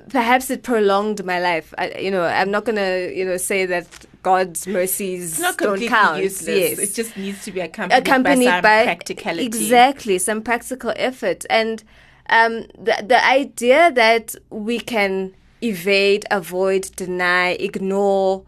[0.10, 1.74] perhaps it prolonged my life.
[1.78, 3.88] I, you know, I'm not gonna, you know, say that
[4.24, 6.22] God's mercies It's not don't count.
[6.22, 6.78] useless.
[6.78, 9.46] Yes, It just needs to be accompanied, accompanied by some by practicality.
[9.46, 11.84] exactly some practical effort, and
[12.30, 18.44] um, the the idea that we can evade, avoid, deny, ignore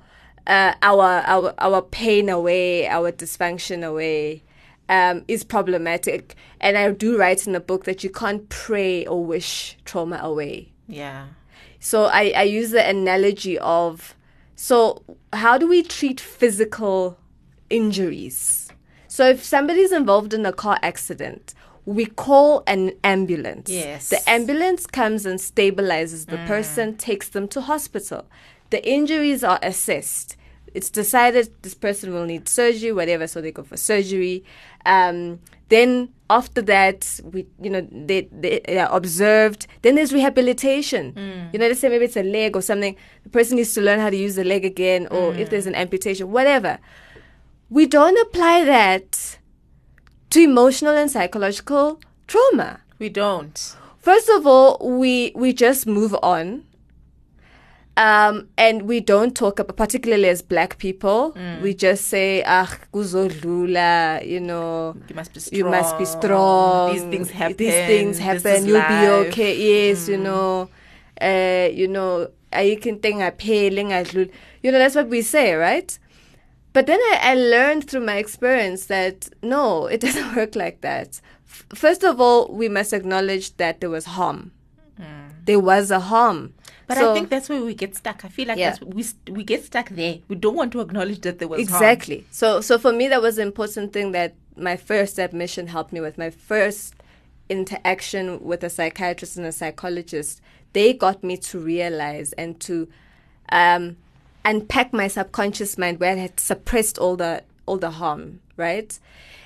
[0.48, 4.44] uh, our our our pain away, our dysfunction away.
[4.90, 9.24] Um, is problematic, and I do write in the book that you can't pray or
[9.26, 10.73] wish trauma away.
[10.88, 11.28] Yeah.
[11.80, 14.16] So I, I use the analogy of
[14.56, 17.18] so how do we treat physical
[17.70, 18.70] injuries?
[19.08, 21.54] So if somebody's involved in a car accident,
[21.86, 23.70] we call an ambulance.
[23.70, 24.10] Yes.
[24.10, 28.26] The ambulance comes and stabilizes the person, takes them to hospital.
[28.70, 30.38] The injuries are assessed.
[30.74, 34.44] It's decided this person will need surgery, whatever, so they go for surgery.
[34.86, 35.40] Um,
[35.74, 39.68] then after that, we, you know, they, they are observed.
[39.82, 41.12] Then there's rehabilitation.
[41.14, 41.50] Hmm.
[41.52, 42.96] You know, let's say maybe it's a leg or something.
[43.24, 45.52] The person needs to learn how to use the leg again, or if hmm.
[45.52, 46.80] there's an amputation, whatever.
[47.70, 49.40] We don't apply that
[50.32, 52.82] to emotional and psychological trauma.
[53.00, 53.76] We don't.
[53.98, 56.66] First of all, we we just move on.
[57.96, 64.26] Um, and we don't talk about, particularly as black people, we just say, ah, kuzodlula,
[64.28, 65.58] you know, You must be strong.
[65.60, 66.94] you must be strong.
[66.94, 67.58] These things happen.
[67.58, 68.66] These things happen.
[68.66, 68.90] You'll life.
[68.90, 69.90] be okay.
[69.90, 70.70] Yes, you know,
[71.22, 75.98] uh, you know, I can think I pailing You know, that's what we say, right?
[76.74, 81.22] But then I, I learned through my experience that no, it doesn't work like that.
[81.48, 84.52] F- First of all, we must acknowledge that there was harm.
[85.46, 86.54] There was a harm.
[86.96, 88.24] But So- I think that's where we get stuck.
[88.26, 88.76] I feel like Yeah.
[88.86, 90.20] we we get stuck there.
[90.28, 91.84] We don't want to acknowledge that there was harm.
[91.84, 92.26] Exactly.
[92.32, 96.00] So so for me that was an important thing that my first admission helped me
[96.02, 96.18] with.
[96.18, 96.94] My first
[97.50, 100.42] interaction with a psychiatrist and a psychologist,
[100.74, 102.88] they got me to realize and to
[103.50, 103.98] um,
[104.46, 108.98] unpack my subconscious mind where I had suppressed all the all the harm, right?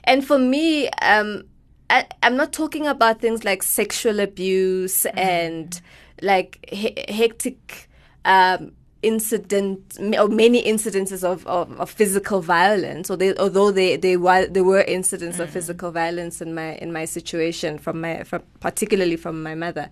[0.04, 1.44] And for me, um,
[1.90, 5.80] I, I'm not talking about things like sexual abuse and
[6.22, 7.90] like he- hectic
[8.26, 13.10] um, incident or many incidences of, of, of physical violence.
[13.10, 16.92] Or they, although they they were there were incidents of physical violence in my in
[16.92, 19.90] my situation from my from particularly from my mother.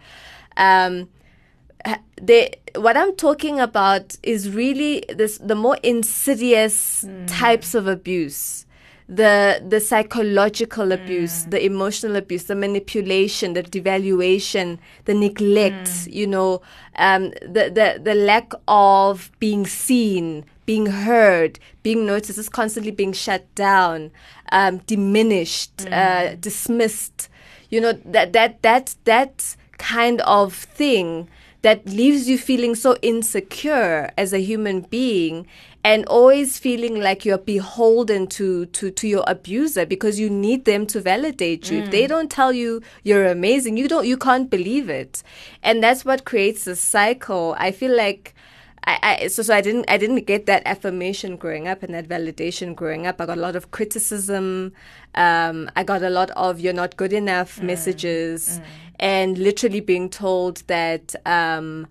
[0.57, 1.09] Um,
[2.21, 8.65] they what I'm talking about is really this the more insidious types of abuse.
[9.07, 16.61] The the psychological abuse, the emotional abuse, the manipulation, the devaluation, the neglect, you know,
[16.95, 23.13] um, the, the the lack of being seen, being heard, being noticed, is constantly being
[23.13, 24.09] shut down,
[24.51, 27.29] um, diminished, uh, dismissed.
[27.69, 31.29] You know that that that that kind of thing
[31.65, 35.47] that leaves you feeling so insecure as a human being
[35.83, 40.85] and always feeling like you're beholden to, to, to your abuser because you need them
[40.85, 41.79] to validate you.
[41.79, 42.09] If they mm.
[42.09, 45.23] don't tell you you're amazing, you don't you can't believe it.
[45.63, 47.55] And that's what creates a cycle.
[47.57, 48.35] I feel like
[48.87, 52.07] I, I so so I didn't I didn't get that affirmation growing up and that
[52.07, 53.19] validation growing up.
[53.19, 54.73] I got a lot of criticism.
[55.15, 57.63] Um, I got a lot of "you're not good enough" mm.
[57.63, 58.65] messages, mm.
[58.99, 61.87] And literally being told that um,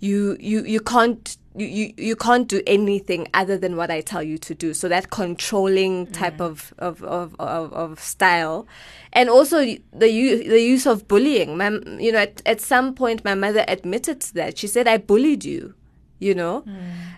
[0.00, 1.36] you you you can't.
[1.58, 4.74] You, you, you can't do anything other than what I tell you to do.
[4.74, 8.66] So that controlling type of, of, of, of, of style,
[9.14, 11.56] and also the u- the use of bullying.
[11.56, 14.58] My, you know, at, at some point, my mother admitted to that.
[14.58, 15.72] She said, "I bullied you."
[16.18, 16.64] You know?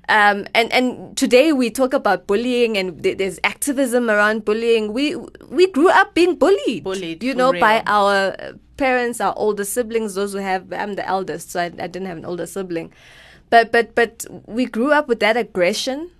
[0.09, 4.93] Um, and and today we talk about bullying and th- there's activism around bullying.
[4.93, 5.17] We
[5.49, 8.37] we grew up being bullied Bullied, you know by our
[8.77, 12.17] parents our older siblings those who have i'm the eldest so I, I didn't have
[12.19, 12.93] an older sibling.
[13.51, 16.11] But but but we grew up with that aggression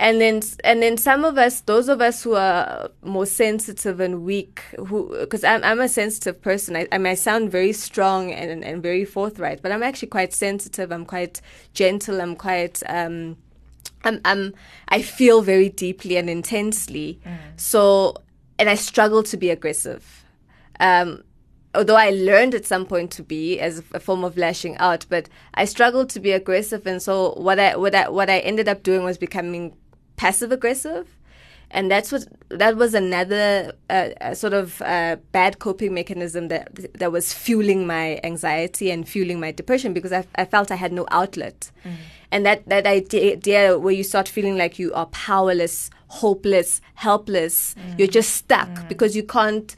[0.00, 4.22] and then and then some of us those of us who are more sensitive and
[4.22, 6.76] weak who because I'm, I'm a sensitive person.
[6.76, 10.92] I, I sound very strong and, and very forthright but i'm actually quite sensitive.
[10.92, 11.40] I'm quite
[11.74, 12.20] gentle.
[12.20, 13.36] I'm quite um
[14.04, 14.54] i'm, I'm
[14.88, 17.20] i feel very deeply and intensely.
[17.26, 17.38] Mm.
[17.56, 18.14] so
[18.58, 20.24] and i struggle to be aggressive.
[20.80, 21.24] Um
[21.74, 25.28] although I learned at some point to be as a form of lashing out, but
[25.54, 28.82] I struggled to be aggressive, and so what I what I what I ended up
[28.82, 29.76] doing was becoming
[30.18, 31.06] passive aggressive
[31.70, 37.12] and that's what that was another uh, sort of uh, bad coping mechanism that that
[37.12, 41.06] was fueling my anxiety and fueling my depression because I, I felt I had no
[41.10, 41.92] outlet, mm.
[42.30, 47.98] and that that idea where you start feeling like you are powerless, hopeless, helpless, mm.
[47.98, 48.88] you're just stuck mm.
[48.88, 49.76] because you can't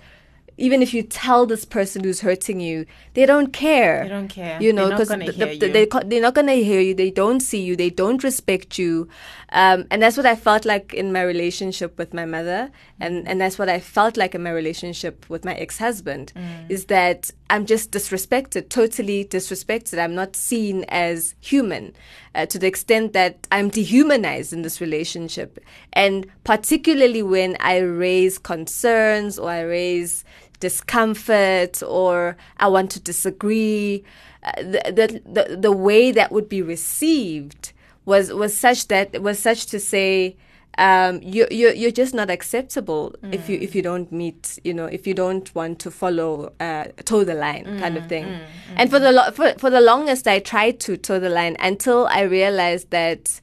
[0.61, 4.03] even if you tell this person who's hurting you, they don't care.
[4.03, 4.63] They don't care.
[4.63, 6.95] You know, because the, the, they, they're not going to hear you.
[6.95, 7.77] They don't see you.
[7.77, 9.09] They don't respect you.
[9.53, 12.71] Um, and that's what I felt like in my relationship with my mother.
[13.01, 16.71] And, and that's what I felt like in my relationship with my ex husband mm.
[16.71, 19.99] is that I'm just disrespected, totally disrespected.
[19.99, 21.95] I'm not seen as human
[22.35, 25.59] uh, to the extent that I'm dehumanized in this relationship.
[25.93, 30.25] And particularly when I raise concerns or I raise
[30.61, 34.05] discomfort or I want to disagree.
[34.43, 37.75] Uh, the, the, the way that would be received
[38.11, 40.37] was was such that was such to say
[40.79, 43.35] um, you you you're just not acceptable mm.
[43.35, 46.85] if you if you don't meet you know if you don't want to follow uh,
[47.05, 48.27] toe the line mm, kind of thing.
[48.27, 48.41] Mm,
[48.77, 52.07] and for the lo- for for the longest, I tried to toe the line until
[52.07, 53.41] I realized that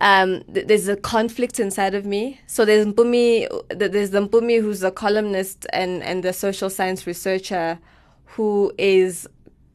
[0.00, 2.40] um, th- there's a conflict inside of me.
[2.46, 7.78] So there's Mpumi, there's the Mpumi who's a columnist and, and the social science researcher
[8.34, 9.28] who is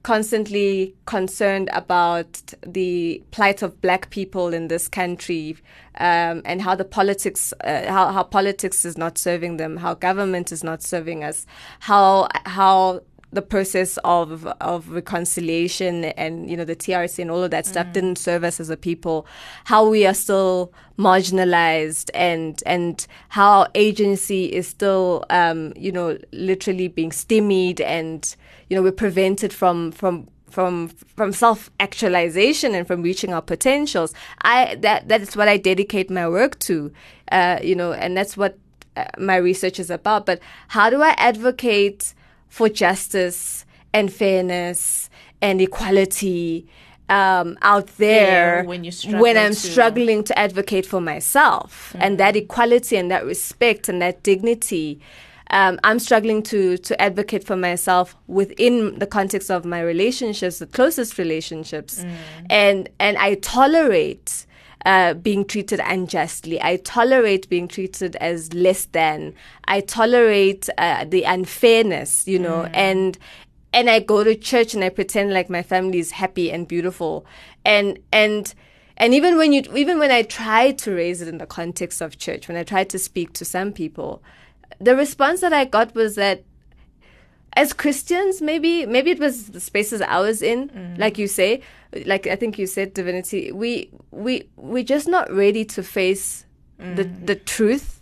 [0.04, 5.58] constantly concerned about the plight of black people in this country
[5.96, 10.52] um, and how the politics uh, how, how politics is not serving them how government
[10.52, 11.46] is not serving us
[11.80, 17.52] how how the process of of reconciliation and you know the TRC and all of
[17.52, 17.94] that stuff mm.
[17.94, 19.28] didn't serve us as a people.
[19.66, 26.88] How we are still marginalized and and how agency is still um, you know literally
[26.88, 28.36] being stymied and
[28.70, 34.14] you know we're prevented from from from from self actualization and from reaching our potentials.
[34.42, 36.92] I that that is what I dedicate my work to,
[37.32, 38.58] uh, you know, and that's what
[38.96, 40.26] uh, my research is about.
[40.26, 42.14] But how do I advocate?
[42.50, 45.10] for justice and fairness
[45.42, 46.68] and equality
[47.08, 48.84] um, out there yeah, when,
[49.20, 49.56] when, I'm to...
[49.56, 52.02] struggling to advocate for myself mm.
[52.02, 55.00] and that equality and that respect and that dignity.
[55.52, 60.68] Um, I'm struggling to to advocate for myself within the context of my relationships, the
[60.68, 62.16] closest relationships, mm.
[62.50, 64.46] and and I tolerate
[64.86, 66.62] uh, being treated unjustly.
[66.62, 69.34] I tolerate being treated as less than.
[69.66, 72.72] I tolerate uh, the unfairness, you know, mm.
[72.74, 73.18] and
[73.74, 77.26] and I go to church and I pretend like my family is happy and beautiful,
[77.66, 78.54] and and
[78.98, 82.18] and even when you even when I try to raise it in the context of
[82.18, 84.24] church, when I try to speak to some people,
[84.80, 86.44] the response that I got was that
[87.54, 90.98] as Christians, maybe maybe it was the spaces I was in, mm.
[90.98, 91.62] like you say,
[92.06, 93.52] like I think you said, divinity.
[93.52, 96.46] We we we're just not ready to face
[96.80, 96.96] mm.
[96.96, 98.02] the the truth,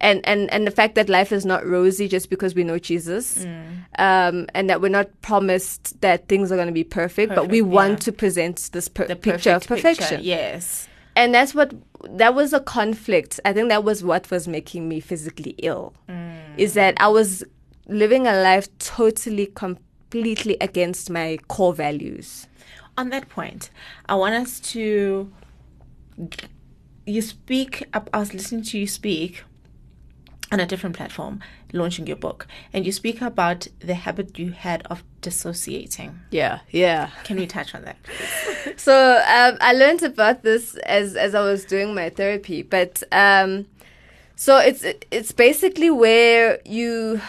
[0.00, 3.44] and and and the fact that life is not rosy just because we know Jesus,
[3.44, 3.66] mm.
[3.98, 7.50] um, and that we're not promised that things are going to be perfect, perfect, but
[7.50, 10.06] we want to present this per- picture of perfection.
[10.06, 11.74] Picture, yes, and that's what
[12.10, 13.40] that was a conflict.
[13.44, 15.94] I think that was what was making me physically ill.
[16.08, 16.58] Mm.
[16.58, 17.42] Is that I was
[17.88, 22.46] living a life totally, completely against my core values.
[22.98, 23.70] On that point,
[24.08, 25.32] I want us to.
[27.06, 29.44] You speak, I was listening to you speak
[30.52, 31.40] on a different platform
[31.72, 32.46] launching your book.
[32.72, 36.20] And you speak about the habit you had of dissociating.
[36.30, 37.10] Yeah yeah.
[37.24, 37.96] Can we touch on that?
[38.78, 43.66] So um, i learned about this as as i was doing my therapy but um,
[44.34, 47.20] so it's it's basically where you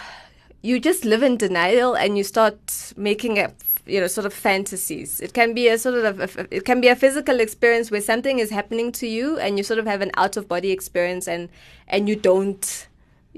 [0.62, 3.54] you just live in denial and you start making up
[3.86, 5.22] you know sort of fantasies.
[5.22, 8.40] It can be a sort of a, it can be a physical experience where something
[8.40, 11.50] is happening to you and you sort of have an out of body experience and
[11.88, 12.88] and you don't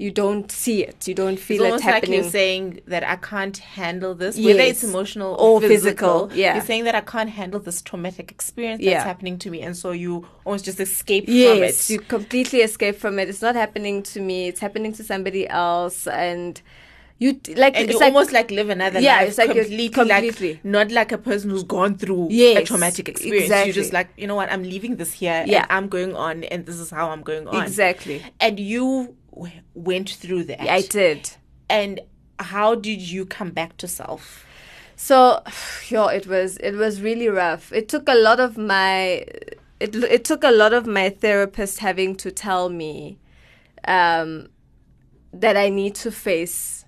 [0.00, 1.06] you don't see it.
[1.06, 4.38] You don't feel it's it happening like you're saying that i can't handle this.
[4.38, 4.46] Yes.
[4.46, 6.54] whether it's emotional or, physical, physical, yeah.
[6.54, 9.04] you're saying that i can't handle this traumatic experience that's yeah.
[9.04, 11.90] happening to me and so you almost just escape yes, from it.
[11.90, 13.28] you completely escape from it.
[13.28, 14.48] It's not happening to me.
[14.48, 16.60] It's happening to somebody else and
[17.22, 19.88] you like and it's you like almost like live another Yeah, life it's like completely,
[19.90, 23.44] completely- like not like a person who's gone through a traumatic experience.
[23.44, 23.66] exactly.
[23.68, 25.62] You're just like, you know what, I'm leaving this here Yeah.
[25.64, 27.62] and I'm going on and this is how I'm going on.
[27.62, 28.22] exactly.
[28.40, 30.62] And you w- went through that.
[30.62, 31.30] I did.
[31.68, 32.00] And
[32.38, 34.46] how did you come back to self?
[34.96, 35.42] So,
[35.88, 37.70] yo, it was it was really rough.
[37.72, 39.26] It took a lot of my
[39.78, 43.18] it it took a lot of my therapist having to tell me
[43.86, 44.48] um,
[45.32, 46.79] that I need to face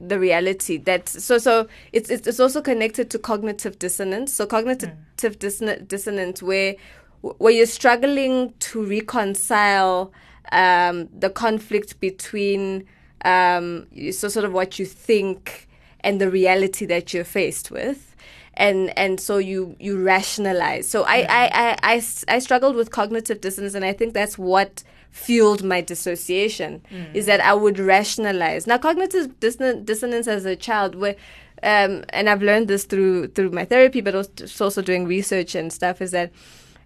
[0.00, 4.32] the reality that so so it's it's, also connected to cognitive dissonance.
[4.32, 6.76] So cognitive disson- dissonance where
[7.20, 10.12] where you're struggling to reconcile
[10.52, 12.86] um, the conflict between
[13.24, 15.68] um, so sort of what you think
[16.00, 18.14] and the reality that you're faced with.
[18.54, 20.88] And and so you you rationalize.
[20.88, 25.62] So I I I I struggled with cognitive dissonance and i think that's what fueled
[25.64, 26.82] my dissociation
[27.14, 31.16] is that i would rationalize now cognitive disson- dissonance as a child where
[31.62, 35.72] um, and i've learned this through through my therapy but also also doing research and
[35.72, 36.30] stuff is that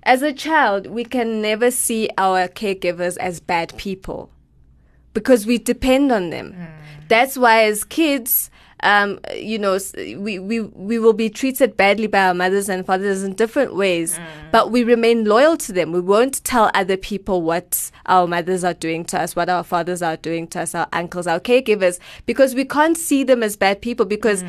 [0.04, 4.30] as a child we can never see our caregivers as bad people
[5.14, 6.56] because we depend on them.
[7.08, 8.50] That's why as kids,
[8.82, 13.22] um, you know, we, we, we will be treated badly by our mothers and fathers
[13.22, 14.18] in different ways,
[14.50, 15.92] but we remain loyal to them.
[15.92, 20.02] We won't tell other people what our mothers are doing to us, what our fathers
[20.02, 23.80] are doing to us, our uncles, our caregivers, because we can't see them as bad
[23.82, 24.04] people.
[24.04, 24.42] Because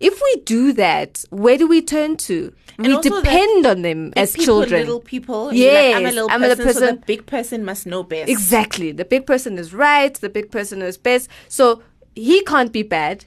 [0.00, 2.52] if we do that, where do we turn to?
[2.78, 4.80] And we depend on them as people, children.
[4.80, 5.52] little people.
[5.52, 8.28] you're like, I'm a little I'm a person, so the big person must know best.
[8.28, 8.92] Exactly.
[8.92, 10.12] The big person is right.
[10.12, 11.30] The big person is best.
[11.48, 11.82] So
[12.14, 13.24] he can't be bad.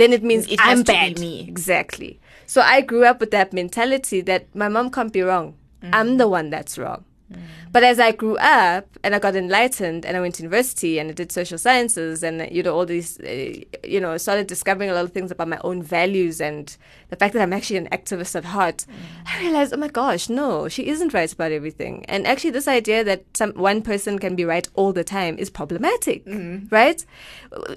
[0.00, 1.20] Then it means It has I'm to be bad.
[1.20, 1.44] me.
[1.46, 2.18] Exactly.
[2.46, 5.54] So I grew up with that mentality that my mom can't be wrong.
[5.84, 5.90] Mm.
[5.92, 7.04] I'm the one that's wrong.
[7.32, 7.40] Mm.
[7.72, 11.10] But as I grew up and I got enlightened and I went to university and
[11.10, 13.54] I did social sciences and you know all these uh,
[13.84, 16.76] you know started discovering a lot of things about my own values and
[17.08, 18.94] the fact that I'm actually an activist at heart, mm.
[19.26, 23.04] I realized oh my gosh no she isn't right about everything and actually this idea
[23.04, 26.66] that some one person can be right all the time is problematic, mm-hmm.
[26.74, 27.04] right?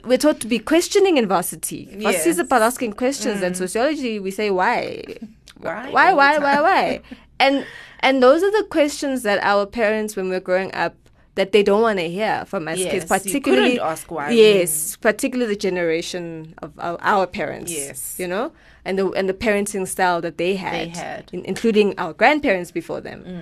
[0.05, 1.85] We're taught to be questioning in varsity.
[1.85, 2.45] Varsity is Yes.
[2.45, 3.57] about asking questions and mm.
[3.57, 5.03] sociology we say why
[5.57, 5.89] Why?
[5.91, 7.01] why why why why
[7.39, 7.65] and
[7.99, 10.95] and those are the questions that our parents when we're growing up
[11.35, 14.29] that they don't want to hear from us Yes, kids particularly ask why.
[14.31, 18.15] yes particularly the generation of our, our parents Yes.
[18.19, 18.51] you know
[18.85, 21.29] and the and the parenting style that they had, had.
[21.33, 23.41] in- including our grandparents before them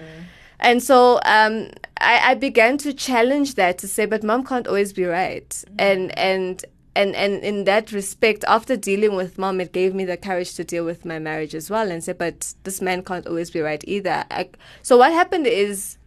[0.60, 1.70] and so um,
[2.00, 5.52] I, I began to challenge that to say, but mom can't always be right.
[5.80, 6.64] And and
[6.96, 10.64] and and in that respect, after dealing with mom, it gave me the courage to
[10.64, 13.84] deal with my marriage as well and say, but this man can't always be right
[13.88, 14.26] either.
[14.30, 14.50] I,
[14.82, 15.98] so what happened is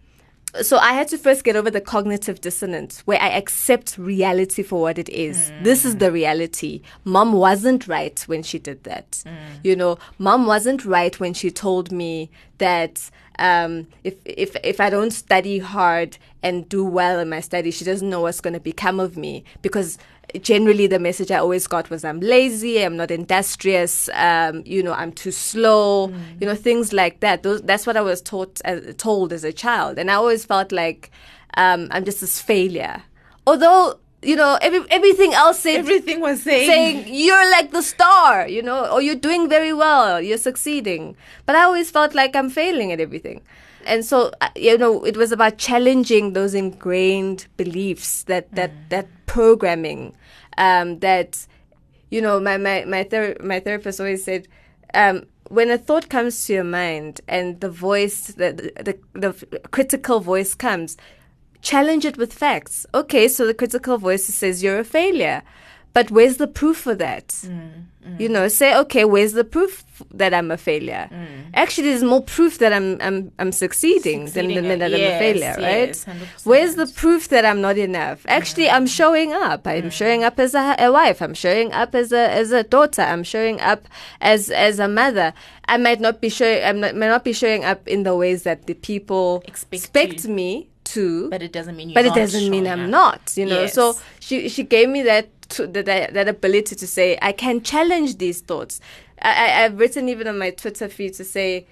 [0.63, 4.81] so I had to first get over the cognitive dissonance where I accept reality for
[4.81, 5.53] what it is.
[5.63, 6.83] This is the reality.
[7.05, 9.25] Mom wasn't right when she did that.
[9.65, 14.91] You know, mom wasn't right when she told me that um, if if if I
[14.91, 18.61] don't study hard and do well in my studies, she doesn't know what's going to
[18.61, 19.99] become of me because
[20.41, 24.93] generally the message I always got was I'm lazy, I'm not industrious, um, you know,
[24.93, 26.09] I'm too slow,
[26.41, 27.43] you know, things like that.
[27.43, 30.73] Those, that's what I was taught as, told as a child, and I always felt
[30.73, 31.11] like
[31.57, 33.03] um, I'm just this failure.
[33.47, 36.69] Although you know, every, everything else said Everything was saying.
[36.69, 41.17] saying you're like the star, you know, or you're doing very well, you're succeeding.
[41.47, 43.43] But I always felt like I'm failing at everything.
[43.87, 49.07] And so, uh, you know, it was about challenging those ingrained beliefs, that that that
[49.27, 50.15] programming,
[50.59, 51.47] um, that,
[52.11, 54.49] you know, my my my, ther- my therapist always said,
[54.95, 59.59] um, when a thought comes to your mind and the voice, the the, the, the
[59.71, 60.97] critical voice comes,
[61.61, 62.87] challenge it with facts.
[62.95, 65.43] Okay, so the critical voice says you're a failure.
[65.95, 67.29] But where's the proof for that?
[67.29, 67.71] Mm,
[68.05, 68.21] mm.
[68.21, 71.09] You know, say, okay, where's the proof that I'm a failure?
[71.13, 71.51] Mm.
[71.55, 75.01] Actually, there's more proof that I'm I'm I'm succeeding, Succeeding than, than at- that I'm
[75.01, 75.89] a yes, failure, right?
[75.89, 76.47] yes, 100%.
[76.47, 78.27] Where's the proof that I'm not enough?
[78.27, 79.69] Actually, I'm showing up.
[79.69, 81.23] I'm showing up as a, a wife.
[81.23, 83.03] I'm showing up as a as a daughter.
[83.03, 83.87] I'm showing up
[84.21, 85.33] as as a mother.
[85.69, 86.65] I might not be showing.
[86.65, 90.69] I might not be showing up in the ways that the people Expect expect me
[90.85, 92.91] to but it doesn't mean you're but it doesn't mean I'm up.
[92.91, 93.67] not, you know.
[93.67, 98.19] So she she gave me that to, that that ability to say I can challenge
[98.19, 98.81] these thoughts.
[99.21, 101.67] I, I I've written even on my Twitter feed to say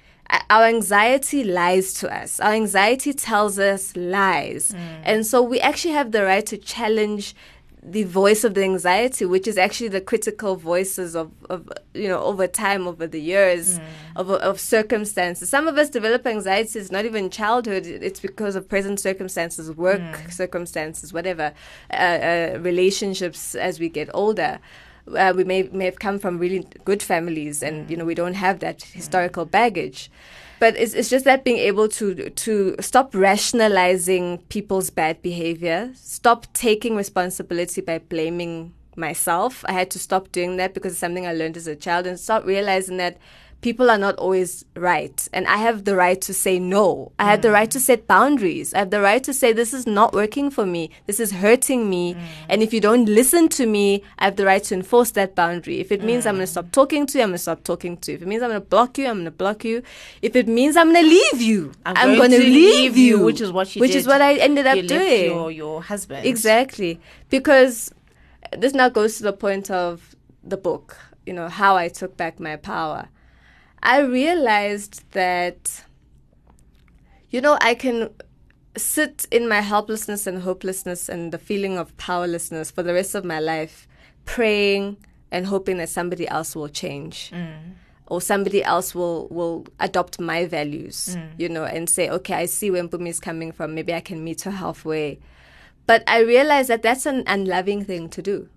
[0.49, 2.41] our anxiety lies to us.
[2.41, 5.01] Our anxiety tells us lies, mm.
[5.05, 7.35] and so we actually have the right to challenge
[7.83, 12.21] the voice of the anxiety, which is actually the critical voices of, of you know
[12.23, 13.81] over time, over the years
[14.15, 15.49] of of circumstances.
[15.49, 20.31] Some of us develop anxieties not even in childhood; it's because of present circumstances, work
[20.31, 21.53] circumstances, whatever,
[21.93, 24.61] uh, uh, relationships as we get older.
[25.09, 28.35] Uh, we may may have come from really good families, and you know we don't
[28.35, 30.09] have that historical baggage.
[30.63, 36.47] But it's, it's just that being able to to stop rationalizing people's bad behavior, stop
[36.53, 39.65] taking responsibility by blaming myself.
[39.67, 42.17] I had to stop doing that because it's something I learned as a child, and
[42.17, 43.17] start realizing that
[43.63, 45.29] people are not always right.
[45.33, 47.13] And I have the right to say no.
[47.19, 48.75] I have the right to set boundaries.
[48.75, 50.91] I have the right to say, this is not working for me.
[51.07, 52.17] This is hurting me.
[52.49, 55.81] And if you don't listen to me, I have the right to enforce that boundary.
[55.81, 57.97] If it means I'm going to stop talking to you, I'm going to stop talking
[57.99, 58.17] to you.
[58.17, 59.83] If it means I'm going to block you, I'm going to block you.
[60.21, 63.19] If it means I'm going to leave you, I'm, going going to leave leave you,
[63.19, 63.25] you.
[63.25, 63.81] which is what did.
[63.81, 63.99] Which did.
[63.99, 65.27] is what I ended up you doing.
[65.27, 66.27] your, your husband.
[66.27, 67.01] Exactly.
[67.31, 67.95] Because
[68.59, 72.41] this now goes to the point of the book, you know, how I took back
[72.41, 73.09] my power.
[73.83, 75.85] I realized that,
[77.31, 78.11] you know, I can
[78.77, 83.25] sit in my helplessness and hopelessness and the feeling of powerlessness for the rest of
[83.25, 83.89] my life,
[84.25, 84.97] praying
[85.31, 87.31] and hoping that somebody else will change.
[87.33, 87.75] Mm.
[88.07, 91.31] Or somebody else will, will adopt my values, mm.
[91.39, 93.75] you know, and say, okay, I see where Mpumi is coming from.
[93.75, 95.19] Maybe I can meet her halfway.
[95.87, 98.49] But I realized that that's an unloving thing to do.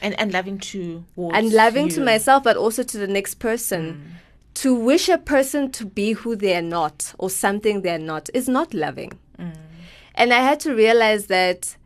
[0.00, 3.94] And, and loving to And loving to myself, but also to the next person.
[3.94, 4.27] Mm.
[4.54, 8.74] To wish a person to be who they're not or something they're not is not
[8.74, 9.12] loving.
[10.14, 11.76] And I had to realize that,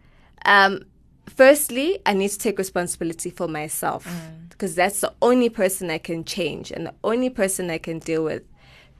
[0.46, 0.84] um,
[1.28, 4.08] firstly, I need to take responsibility for myself
[4.48, 8.24] because that's the only person I can change and the only person I can deal
[8.24, 8.42] with.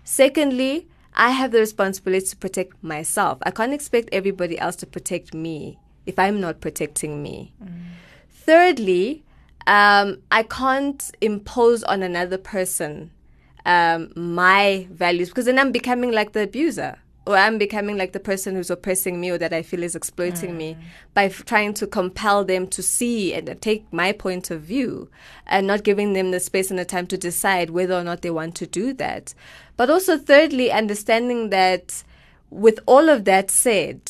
[0.05, 3.39] Secondly, I have the responsibility to protect myself.
[3.43, 7.55] I can't expect everybody else to protect me if I'm not protecting me.
[8.31, 9.25] Thirdly,
[9.67, 13.13] um, I can't impose on another person
[13.67, 18.21] um, my values because then I'm becoming like the abuser or I'm becoming like the
[18.21, 20.77] person who's oppressing me or that I feel is exploiting me
[21.15, 25.09] by f- trying to compel them to see and take my point of view
[25.47, 28.31] and not giving them the space and the time to decide whether or not they
[28.31, 29.35] want to do that.
[29.77, 32.03] But also, thirdly, understanding that
[32.51, 34.01] with all of that said,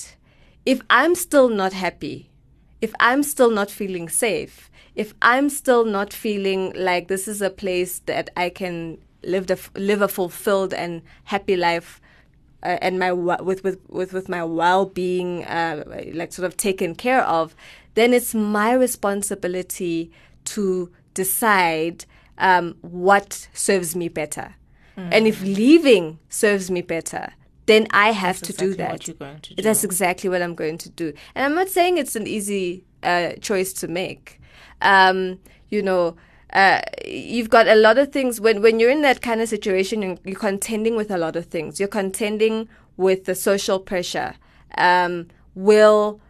[0.64, 2.30] if I'm still not happy,
[2.80, 7.50] if I'm still not feeling safe, if I'm still not feeling like this is a
[7.50, 12.00] place that I can live the, live a fulfilled and happy life,
[12.62, 16.94] uh, and my with with with with my well being, uh, like sort of taken
[16.94, 17.54] care of,
[17.94, 20.10] then it's my responsibility
[20.44, 22.04] to decide
[22.38, 24.54] um, what serves me better,
[24.96, 27.32] and if leaving serves me better,
[27.66, 28.90] then I have That's to do that.
[28.92, 29.62] what you're going to do.
[29.62, 31.12] That's exactly what I'm going to do.
[31.34, 34.40] And I'm not saying it's an easy uh, choice to make.
[34.80, 35.38] Um,
[35.70, 36.16] you know,
[36.52, 40.02] uh, you've got a lot of things when when you're in that kind of situation.
[40.02, 41.78] You're, you're contending with a lot of things.
[41.80, 44.34] You're contending with the social pressure.
[44.76, 46.20] Um, will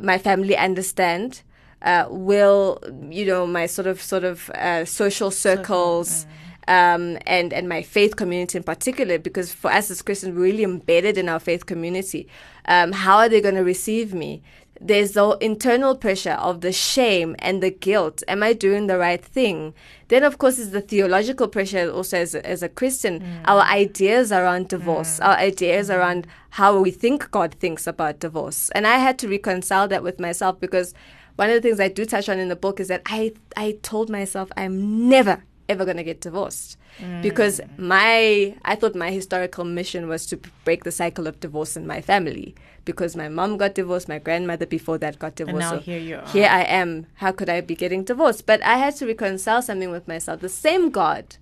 [0.00, 1.42] my family understand?
[1.80, 6.26] Uh, will you know my sort of sort of uh, social circles?
[6.68, 10.64] um, and and my faith community in particular, because for us as Christians, we're really
[10.64, 12.28] embedded in our faith community.
[12.66, 14.42] Um, how are they going to receive me?
[14.80, 18.22] There's the internal pressure of the shame and the guilt.
[18.26, 19.74] Am I doing the right thing?
[20.08, 23.20] Then, of course, is the theological pressure also as a, as a Christian.
[23.20, 23.40] Mm.
[23.44, 25.26] Our ideas around divorce, mm.
[25.26, 28.70] our ideas around how we think God thinks about divorce.
[28.70, 30.94] And I had to reconcile that with myself because
[31.36, 33.78] one of the things I do touch on in the book is that I, I
[33.82, 36.76] told myself I'm never, ever going to get divorced
[37.22, 41.86] because my I thought my historical mission was to break the cycle of divorce in
[41.86, 42.54] my family
[42.84, 45.54] because my mom got divorced, my grandmother before that got divorced.
[45.54, 46.26] and now so here you are.
[46.28, 47.06] Here I am.
[47.14, 48.44] How could I be getting divorced?
[48.44, 50.40] But I had to reconcile something with myself.
[50.40, 51.36] The same God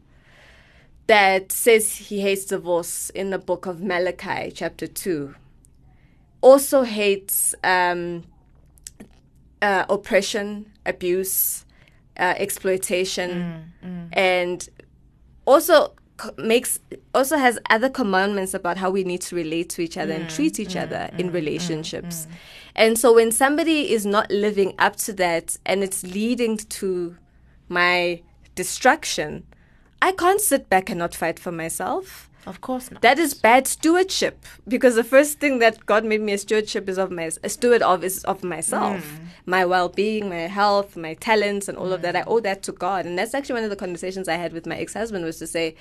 [1.06, 5.34] that says he hates divorce in the book of Malachi, chapter 2,
[6.40, 8.24] also hates um,
[9.60, 11.64] uh, oppression, abuse,
[12.18, 14.08] uh, exploitation, mm, mm.
[14.12, 14.68] and
[15.46, 15.94] also
[16.36, 16.78] makes
[17.14, 20.34] also has other commandments about how we need to relate to each other and mm,
[20.34, 22.26] treat each other in relationships.
[22.74, 27.16] And so when somebody is not living up to that and it's leading to
[27.68, 28.22] my
[28.54, 29.46] destruction,
[30.02, 32.30] I can't sit back and not fight for myself.
[32.46, 33.02] Of course not.
[33.02, 36.98] That is bad stewardship because the first thing that God made me a stewardship is
[36.98, 41.76] of my a steward of is of myself, my well-being, my health, my talents, and
[41.78, 42.16] all of that.
[42.16, 44.66] I owe that to God, and that's actually one of the conversations I had with
[44.66, 45.74] my ex-husband was to say,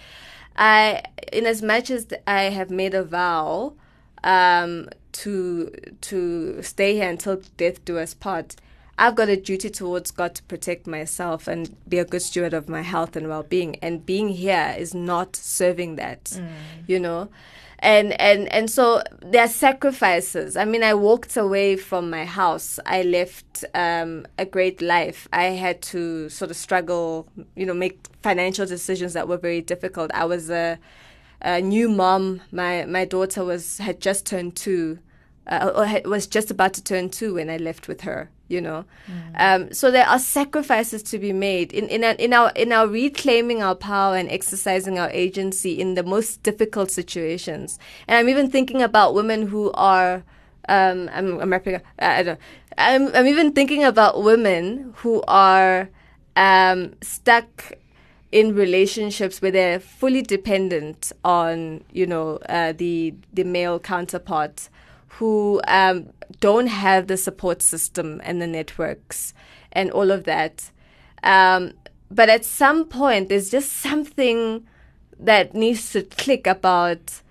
[0.55, 3.74] I, in as much as I have made a vow
[4.24, 8.55] um, to to stay here until death do us part.
[8.97, 12.68] I've got a duty towards God to protect myself and be a good steward of
[12.68, 13.78] my health and well being.
[13.78, 16.38] And being here is not serving that,
[16.86, 17.30] you know.
[17.80, 20.57] And and and so there are sacrifices.
[20.57, 22.80] I mean i walked away from my house.
[22.86, 25.27] I left um, a great life.
[25.32, 30.11] I had to sort of struggle you know make financial decisions that were very difficult.
[30.13, 30.77] I was a,
[31.41, 32.41] a new mom.
[32.51, 34.99] My my daughter was had just turned two
[35.50, 38.84] uh, was just about to turn two when i left with her you know.
[39.08, 39.36] Mm.
[39.36, 43.64] Um, so there are sacrifices to be made in in, in our in our reclaiming
[43.64, 47.80] our power and exercising our agency in the most difficult situations.
[48.08, 50.24] And I'm even thinking about women who are.
[50.68, 51.82] Um, I'm, I'm wrapping.
[51.97, 52.39] I don't.
[52.78, 55.89] I'm I'm even thinking about women who are
[56.36, 57.74] um, stuck
[58.32, 64.70] in relationships where they're fully dependent on you know uh, the the male counterpart
[65.14, 69.34] who um, don't have the support system and the networks
[69.72, 70.72] and all of that.
[71.24, 71.74] Um,
[72.12, 74.66] but at some point, there's just something
[75.20, 77.22] that needs to click about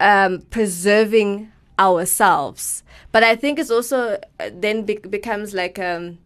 [0.00, 2.82] um, preserving ourselves.
[3.12, 6.18] But I think it's also uh, then be- becomes like um,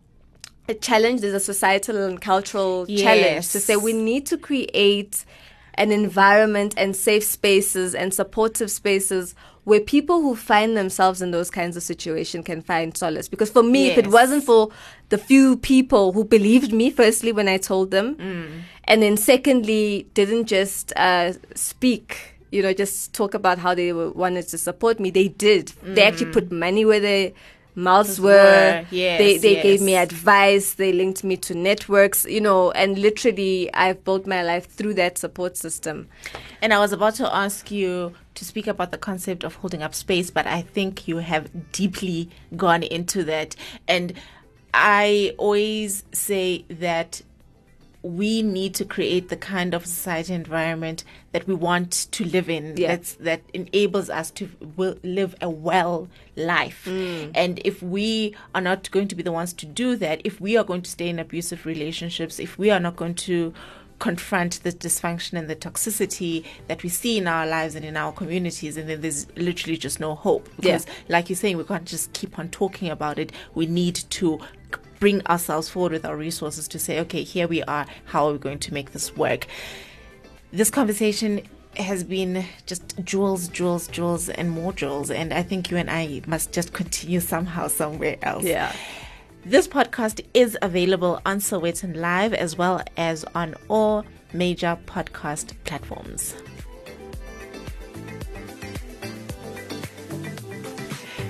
[0.68, 1.20] a challenge.
[1.20, 3.01] There's a societal and cultural yes.
[3.03, 5.24] challenge to say we need to create
[5.74, 9.35] an environment and safe spaces and supportive spaces
[9.65, 13.29] where people who find themselves in those kinds of situations can find solace.
[13.29, 13.99] Because for me, yes.
[13.99, 14.71] if it wasn't for
[15.09, 18.61] the few people who believed me, firstly, when I told them, mm.
[18.85, 24.47] and then secondly, didn't just uh, speak, you know, just talk about how they wanted
[24.49, 25.69] to support me, they did.
[25.85, 25.95] Mm.
[25.95, 27.35] They actually put money where they
[27.75, 28.87] mouths were.
[28.91, 29.62] Yes, they they yes.
[29.62, 30.75] gave me advice.
[30.75, 32.25] They linked me to networks.
[32.25, 36.09] You know, and literally, I've built my life through that support system.
[36.62, 39.95] And I was about to ask you to speak about the concept of holding up
[39.95, 43.57] space, but I think you have deeply gone into that.
[43.87, 44.14] And
[44.72, 47.22] I always say that
[48.05, 52.76] we need to create the kind of society environment that we want to live in
[52.76, 52.89] yeah.
[52.89, 54.47] that's that enables us to
[55.03, 56.07] live a well
[56.37, 57.30] life mm.
[57.35, 60.55] and if we are not going to be the ones to do that if we
[60.55, 63.55] are going to stay in abusive relationships if we are not going to
[63.99, 68.12] confront the dysfunction and the toxicity that we see in our lives and in our
[68.12, 70.92] communities and then there's literally just no hope because yeah.
[71.09, 74.40] like you're saying we can't just keep on talking about it we need to
[75.05, 77.84] bring ourselves forward with our resources to say, okay, here we are.
[78.07, 79.47] How are we going to make this work?
[80.51, 81.42] This conversation
[81.76, 85.11] has been just jewels, jewels, jewels, and more jewels.
[85.11, 88.45] And I think you and I must just continue somehow, somewhere else.
[88.45, 88.74] Yeah.
[89.47, 96.34] This podcast is available on Sowetan Live as well as on all major podcast platforms.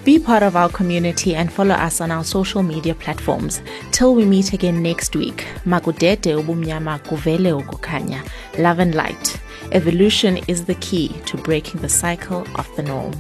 [0.04, 3.60] Be part of our community and follow us on our social media platforms.
[3.90, 8.22] Till we meet again next week, Magudete ubumnyama kuvele ukukanya.
[8.58, 9.40] Love and light.
[9.72, 13.12] Evolution is the key to breaking the cycle of the norm.